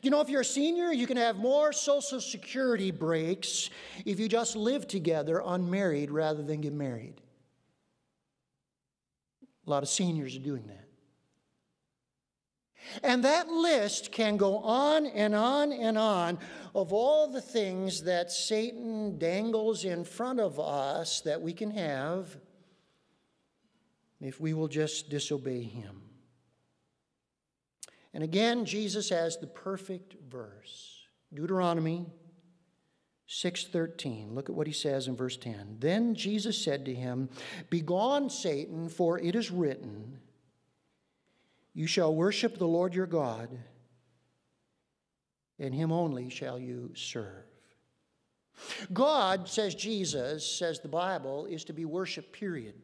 You 0.00 0.10
know 0.10 0.22
if 0.22 0.30
you're 0.30 0.40
a 0.40 0.44
senior, 0.44 0.92
you 0.92 1.06
can 1.06 1.18
have 1.18 1.36
more 1.36 1.72
Social 1.74 2.20
Security 2.20 2.90
breaks 2.90 3.68
if 4.06 4.18
you 4.18 4.28
just 4.28 4.56
live 4.56 4.86
together 4.86 5.42
unmarried 5.44 6.10
rather 6.10 6.42
than 6.42 6.62
get 6.62 6.72
married? 6.72 7.20
A 9.66 9.70
lot 9.70 9.82
of 9.82 9.90
seniors 9.90 10.36
are 10.36 10.40
doing 10.40 10.66
that. 10.68 10.88
And 13.02 13.24
that 13.24 13.48
list 13.48 14.12
can 14.12 14.36
go 14.36 14.58
on 14.58 15.06
and 15.06 15.34
on 15.34 15.72
and 15.72 15.96
on 15.96 16.38
of 16.74 16.92
all 16.92 17.28
the 17.28 17.40
things 17.40 18.02
that 18.04 18.30
Satan 18.30 19.18
dangles 19.18 19.84
in 19.84 20.04
front 20.04 20.40
of 20.40 20.58
us 20.58 21.20
that 21.22 21.40
we 21.40 21.52
can 21.52 21.70
have 21.70 22.36
if 24.20 24.40
we 24.40 24.54
will 24.54 24.68
just 24.68 25.10
disobey 25.10 25.62
him. 25.62 26.02
And 28.14 28.22
again, 28.22 28.64
Jesus 28.64 29.08
has 29.08 29.38
the 29.38 29.46
perfect 29.46 30.16
verse. 30.28 31.06
Deuteronomy 31.32 32.06
6:13. 33.26 34.34
Look 34.34 34.50
at 34.50 34.54
what 34.54 34.66
he 34.66 34.72
says 34.72 35.08
in 35.08 35.16
verse 35.16 35.38
10. 35.38 35.78
Then 35.80 36.14
Jesus 36.14 36.62
said 36.62 36.84
to 36.84 36.94
him, 36.94 37.30
"Begone, 37.70 38.28
Satan, 38.28 38.88
for 38.90 39.18
it 39.18 39.34
is 39.34 39.50
written, 39.50 40.20
you 41.74 41.86
shall 41.86 42.14
worship 42.14 42.58
the 42.58 42.68
Lord 42.68 42.94
your 42.94 43.06
God, 43.06 43.58
and 45.58 45.74
him 45.74 45.92
only 45.92 46.28
shall 46.28 46.58
you 46.58 46.92
serve." 46.94 47.44
God, 48.92 49.48
says 49.48 49.74
Jesus, 49.74 50.46
says 50.46 50.80
the 50.80 50.88
Bible, 50.88 51.46
is 51.46 51.64
to 51.64 51.72
be 51.72 51.84
worshiped, 51.84 52.32
period. 52.32 52.74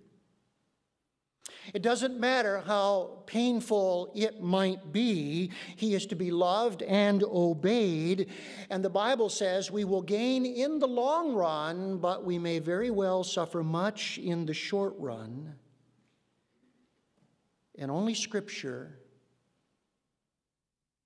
It 1.75 1.83
doesn't 1.83 2.19
matter 2.19 2.61
how 2.61 3.23
painful 3.27 4.13
it 4.15 4.41
might 4.41 4.93
be, 4.93 5.51
he 5.77 5.95
is 5.95 6.07
to 6.07 6.17
be 6.17 6.31
loved 6.31 6.83
and 6.83 7.23
obeyed. 7.23 8.31
And 8.71 8.83
the 8.83 8.91
Bible 8.91 9.29
says 9.29 9.71
we 9.71 9.85
will 9.85 10.03
gain 10.03 10.47
in 10.47 10.79
the 10.79 10.89
long 10.89 11.35
run, 11.35 11.99
but 11.99 12.25
we 12.25 12.39
may 12.39 12.59
very 12.59 12.91
well 12.91 13.23
suffer 13.23 13.63
much 13.63 14.19
in 14.19 14.47
the 14.47 14.55
short 14.55 14.95
run. 14.99 15.57
And 17.79 17.91
only 17.91 18.15
Scripture 18.15 18.99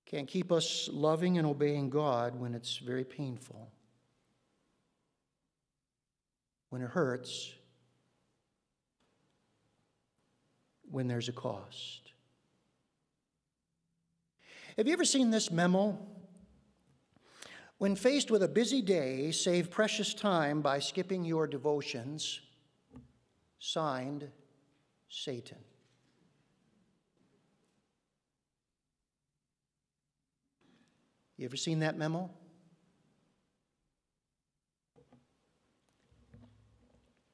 can 0.05 0.25
keep 0.25 0.51
us 0.51 0.89
loving 0.91 1.37
and 1.37 1.47
obeying 1.47 1.89
God 1.89 2.39
when 2.39 2.53
it's 2.53 2.77
very 2.77 3.05
painful, 3.05 3.71
when 6.69 6.81
it 6.81 6.89
hurts 6.89 7.53
when 10.93 11.07
there's 11.07 11.27
a 11.27 11.33
cost. 11.33 12.13
Have 14.77 14.85
you 14.85 14.93
ever 14.93 15.03
seen 15.03 15.31
this 15.31 15.49
memo? 15.49 15.97
When 17.79 17.95
faced 17.95 18.29
with 18.29 18.43
a 18.43 18.47
busy 18.47 18.83
day, 18.83 19.31
save 19.31 19.71
precious 19.71 20.13
time 20.13 20.61
by 20.61 20.77
skipping 20.77 21.25
your 21.25 21.47
devotions. 21.47 22.41
Signed, 23.57 24.29
Satan. 25.09 25.57
You 31.43 31.49
ever 31.49 31.57
seen 31.57 31.79
that 31.79 31.97
memo? 31.97 32.29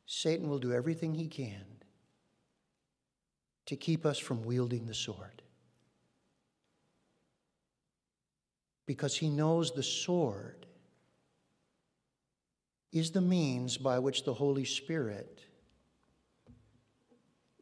Satan 0.08 0.50
will 0.50 0.58
do 0.58 0.74
everything 0.74 1.14
he 1.14 1.28
can 1.28 1.64
to 3.68 3.76
keep 3.76 4.08
us 4.08 4.18
from 4.18 4.42
wielding 4.42 4.88
the 4.88 4.96
sword. 4.96 5.44
Because 8.88 9.16
he 9.16 9.30
knows 9.30 9.74
the 9.74 9.84
sword 9.84 10.66
is 12.92 13.12
the 13.12 13.22
means 13.22 13.78
by 13.78 14.00
which 14.00 14.24
the 14.24 14.34
Holy 14.34 14.66
Spirit 14.66 15.44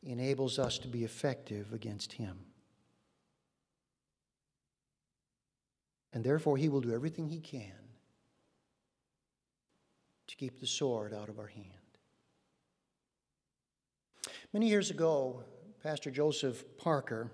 enables 0.01 0.60
us 0.60 0.79
to 0.79 0.88
be 0.88 1.03
effective 1.03 1.73
against 1.73 2.13
him. 2.13 2.46
And 6.17 6.25
therefore, 6.25 6.58
he 6.58 6.67
will 6.67 6.82
do 6.82 6.95
everything 6.95 7.30
he 7.30 7.39
can 7.39 7.77
to 10.25 10.36
keep 10.36 10.60
the 10.60 10.65
sword 10.65 11.13
out 11.13 11.30
of 11.30 11.38
our 11.38 11.45
hand. 11.45 11.67
Many 14.51 14.67
years 14.67 14.89
ago, 14.89 15.43
Pastor 15.84 16.10
Joseph 16.10 16.65
Parker, 16.80 17.30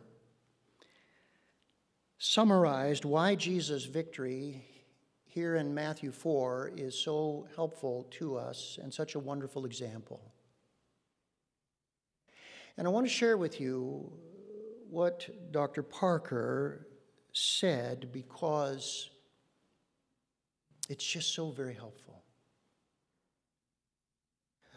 summarized 2.18 3.06
why 3.06 3.36
Jesus' 3.36 3.86
victory 3.86 4.66
here 5.24 5.56
in 5.56 5.74
Matthew 5.74 6.12
4 6.12 6.74
is 6.76 6.94
so 6.94 7.48
helpful 7.56 8.06
to 8.12 8.36
us 8.36 8.78
and 8.84 8.94
such 8.94 9.16
a 9.16 9.20
wonderful 9.20 9.64
example. 9.64 10.20
And 12.76 12.86
I 12.86 12.90
want 12.90 13.06
to 13.06 13.14
share 13.14 13.38
with 13.38 13.62
you 13.62 14.12
what 14.90 15.30
Dr. 15.54 15.84
Parker 15.84 16.86
said 17.34 18.12
because 18.12 19.10
it's 20.90 21.06
just 21.06 21.34
so 21.34 21.50
very 21.50 21.74
helpful. 21.74 22.24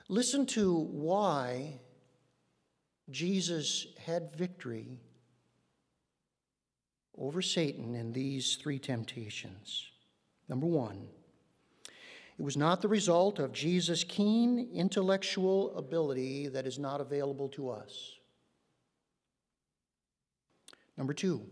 Listen 0.08 0.46
to 0.46 0.74
why 0.74 1.80
Jesus 3.10 3.86
had 4.04 4.34
victory 4.36 4.98
over 7.18 7.42
Satan 7.42 7.94
in 7.94 8.12
these 8.12 8.56
three 8.56 8.78
temptations. 8.78 9.90
Number 10.48 10.66
one, 10.66 11.08
it 12.38 12.42
was 12.42 12.56
not 12.56 12.82
the 12.82 12.88
result 12.88 13.38
of 13.38 13.52
Jesus' 13.52 14.04
keen 14.04 14.68
intellectual 14.74 15.76
ability 15.76 16.48
that 16.48 16.66
is 16.66 16.78
not 16.78 17.00
available 17.00 17.48
to 17.50 17.70
us. 17.70 18.12
Number 20.96 21.14
two, 21.14 21.42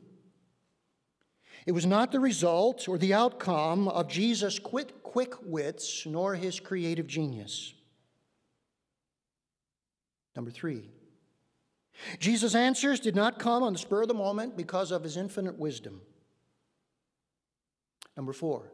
it 1.67 1.73
was 1.73 1.87
not 1.87 2.13
the 2.13 2.21
result 2.21 2.89
or 2.89 2.99
the 2.99 3.15
outcome 3.15 3.89
of 3.89 4.09
Jesus' 4.09 4.59
quick, 4.59 5.03
quick 5.03 5.35
wits 5.43 6.05
nor 6.05 6.35
his 6.35 6.61
creative 6.61 7.07
genius. 7.07 7.73
Number 10.37 10.51
three, 10.51 10.91
Jesus' 12.19 12.55
answers 12.55 13.01
did 13.01 13.15
not 13.15 13.39
come 13.39 13.63
on 13.63 13.73
the 13.73 13.79
spur 13.79 14.03
of 14.03 14.09
the 14.09 14.15
moment 14.15 14.57
because 14.57 14.91
of 14.91 15.03
his 15.03 15.17
infinite 15.17 15.59
wisdom. 15.59 16.01
Number 18.17 18.33
four, 18.33 18.71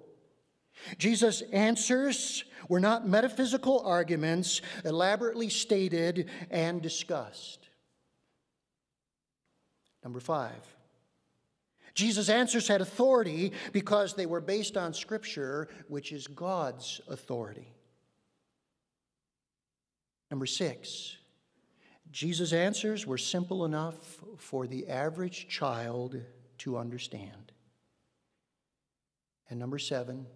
Jesus' 0.98 1.42
answers 1.53 2.44
were 2.68 2.81
not 2.81 3.07
metaphysical 3.07 3.81
arguments 3.81 4.62
elaborately 4.85 5.48
stated 5.48 6.29
and 6.50 6.81
discussed. 6.81 7.68
Number 10.03 10.20
five, 10.20 10.66
Jesus' 11.94 12.29
answers 12.29 12.68
had 12.68 12.81
authority 12.81 13.53
because 13.72 14.14
they 14.14 14.26
were 14.26 14.40
based 14.40 14.76
on 14.76 14.94
Scripture, 14.94 15.68
which 15.88 16.12
is 16.12 16.26
God's 16.26 17.00
authority. 17.09 17.72
Number 20.31 20.46
six, 20.46 21.16
Jesus' 22.11 22.53
answers 22.53 23.07
were 23.07 23.18
simple 23.18 23.64
enough 23.64 23.96
for 24.37 24.66
the 24.66 24.88
average 24.88 25.48
child 25.48 26.20
to 26.59 26.79
understand. 26.79 27.53
And 29.48 29.59
number 29.59 29.79
seven, 29.79 30.26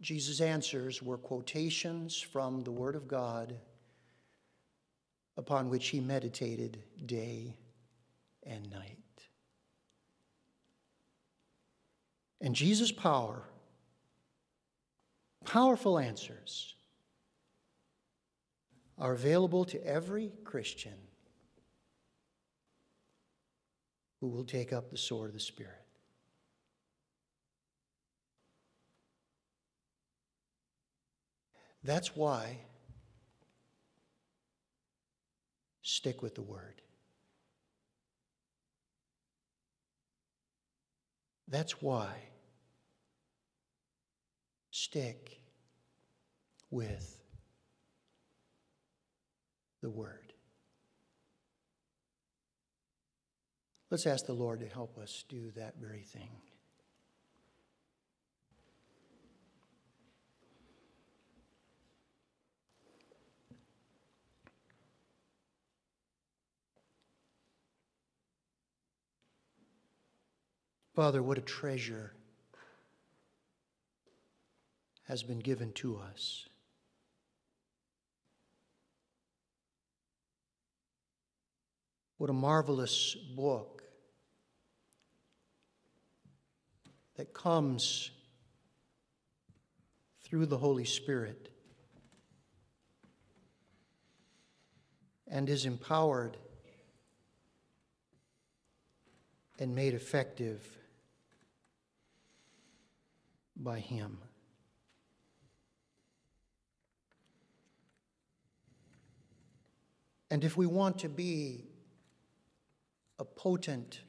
Jesus' 0.00 0.40
answers 0.40 1.02
were 1.02 1.18
quotations 1.18 2.20
from 2.20 2.62
the 2.62 2.72
Word 2.72 2.94
of 2.94 3.08
God 3.08 3.56
upon 5.36 5.70
which 5.70 5.88
he 5.88 6.00
meditated 6.00 6.82
day 7.06 7.56
and 8.44 8.70
night. 8.70 8.98
And 12.44 12.54
Jesus' 12.54 12.92
power, 12.92 13.42
powerful 15.46 15.98
answers, 15.98 16.74
are 18.98 19.14
available 19.14 19.64
to 19.64 19.82
every 19.82 20.30
Christian 20.44 20.92
who 24.20 24.28
will 24.28 24.44
take 24.44 24.74
up 24.74 24.90
the 24.90 24.98
sword 24.98 25.30
of 25.30 25.32
the 25.32 25.40
Spirit. 25.40 25.72
That's 31.82 32.14
why 32.14 32.58
stick 35.80 36.20
with 36.20 36.34
the 36.34 36.42
word. 36.42 36.82
That's 41.48 41.80
why 41.80 42.14
stick 44.74 45.40
with 46.68 47.22
the 49.82 49.88
word. 49.88 50.32
Let's 53.92 54.04
ask 54.04 54.26
the 54.26 54.32
Lord 54.32 54.58
to 54.58 54.66
help 54.66 54.98
us 54.98 55.24
do 55.28 55.52
that 55.52 55.74
very 55.80 56.02
thing. 56.02 56.28
Father, 70.96 71.22
what 71.22 71.38
a 71.38 71.42
treasure 71.42 72.13
has 75.04 75.22
been 75.22 75.38
given 75.38 75.72
to 75.72 75.98
us. 75.98 76.48
What 82.16 82.30
a 82.30 82.32
marvelous 82.32 83.14
book 83.14 83.82
that 87.16 87.34
comes 87.34 88.10
through 90.22 90.46
the 90.46 90.56
Holy 90.56 90.84
Spirit 90.84 91.50
and 95.28 95.48
is 95.48 95.66
empowered 95.66 96.36
and 99.58 99.74
made 99.74 99.94
effective 99.94 100.66
by 103.56 103.80
Him. 103.80 104.18
And 110.34 110.42
if 110.42 110.56
we 110.56 110.66
want 110.66 110.98
to 110.98 111.08
be 111.08 111.62
a 113.20 113.24
potent 113.24 114.00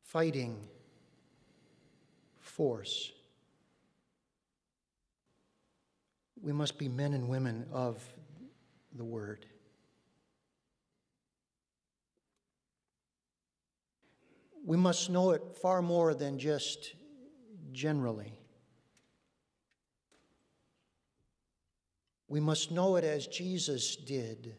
fighting 0.00 0.66
force, 2.38 3.12
we 6.40 6.54
must 6.54 6.78
be 6.78 6.88
men 6.88 7.12
and 7.12 7.28
women 7.28 7.66
of 7.70 8.02
the 8.96 9.04
Word. 9.04 9.44
We 14.64 14.78
must 14.78 15.10
know 15.10 15.32
it 15.32 15.42
far 15.60 15.82
more 15.82 16.14
than 16.14 16.38
just 16.38 16.94
generally. 17.72 18.37
We 22.28 22.40
must 22.40 22.70
know 22.70 22.96
it 22.96 23.04
as 23.04 23.26
Jesus 23.26 23.96
did, 23.96 24.54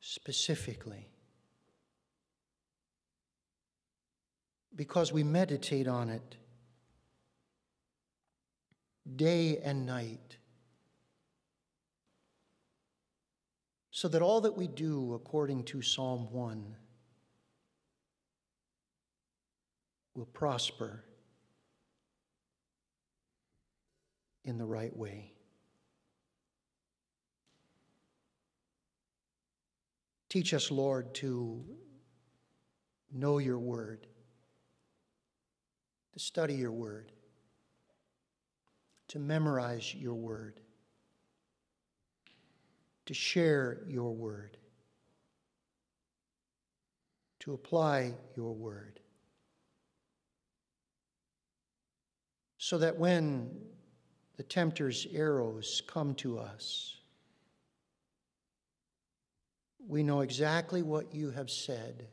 specifically. 0.00 1.08
Because 4.74 5.12
we 5.12 5.22
meditate 5.22 5.86
on 5.86 6.08
it 6.08 6.36
day 9.16 9.58
and 9.58 9.86
night. 9.86 10.36
So 13.90 14.08
that 14.08 14.22
all 14.22 14.40
that 14.40 14.56
we 14.56 14.66
do, 14.66 15.14
according 15.14 15.64
to 15.64 15.82
Psalm 15.82 16.32
1, 16.32 16.76
will 20.14 20.26
prosper 20.26 21.04
in 24.44 24.58
the 24.58 24.64
right 24.64 24.96
way. 24.96 25.32
Teach 30.32 30.54
us, 30.54 30.70
Lord, 30.70 31.12
to 31.16 31.62
know 33.12 33.36
your 33.36 33.58
word, 33.58 34.06
to 36.14 36.18
study 36.18 36.54
your 36.54 36.72
word, 36.72 37.12
to 39.08 39.18
memorize 39.18 39.94
your 39.94 40.14
word, 40.14 40.58
to 43.04 43.12
share 43.12 43.82
your 43.86 44.14
word, 44.14 44.56
to 47.40 47.52
apply 47.52 48.14
your 48.34 48.54
word. 48.54 49.00
so 52.56 52.78
that 52.78 52.96
when 52.96 53.50
the 54.38 54.42
tempter's 54.42 55.06
arrows 55.12 55.82
come 55.86 56.14
to 56.14 56.38
us, 56.38 57.01
we 59.88 60.02
know 60.02 60.20
exactly 60.20 60.82
what 60.82 61.14
you 61.14 61.30
have 61.30 61.50
said, 61.50 62.08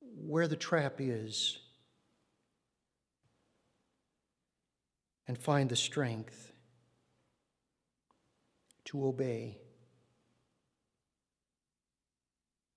where 0.00 0.48
the 0.48 0.56
trap 0.56 0.94
is, 0.98 1.58
and 5.26 5.36
find 5.38 5.68
the 5.68 5.76
strength 5.76 6.52
to 8.84 9.06
obey 9.06 9.58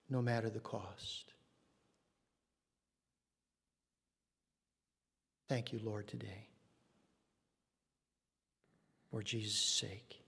no 0.09 0.21
matter 0.21 0.49
the 0.49 0.59
cost. 0.59 1.34
Thank 5.47 5.73
you, 5.73 5.80
Lord, 5.84 6.07
today. 6.07 6.47
For 9.11 9.21
Jesus' 9.21 9.55
sake. 9.55 10.24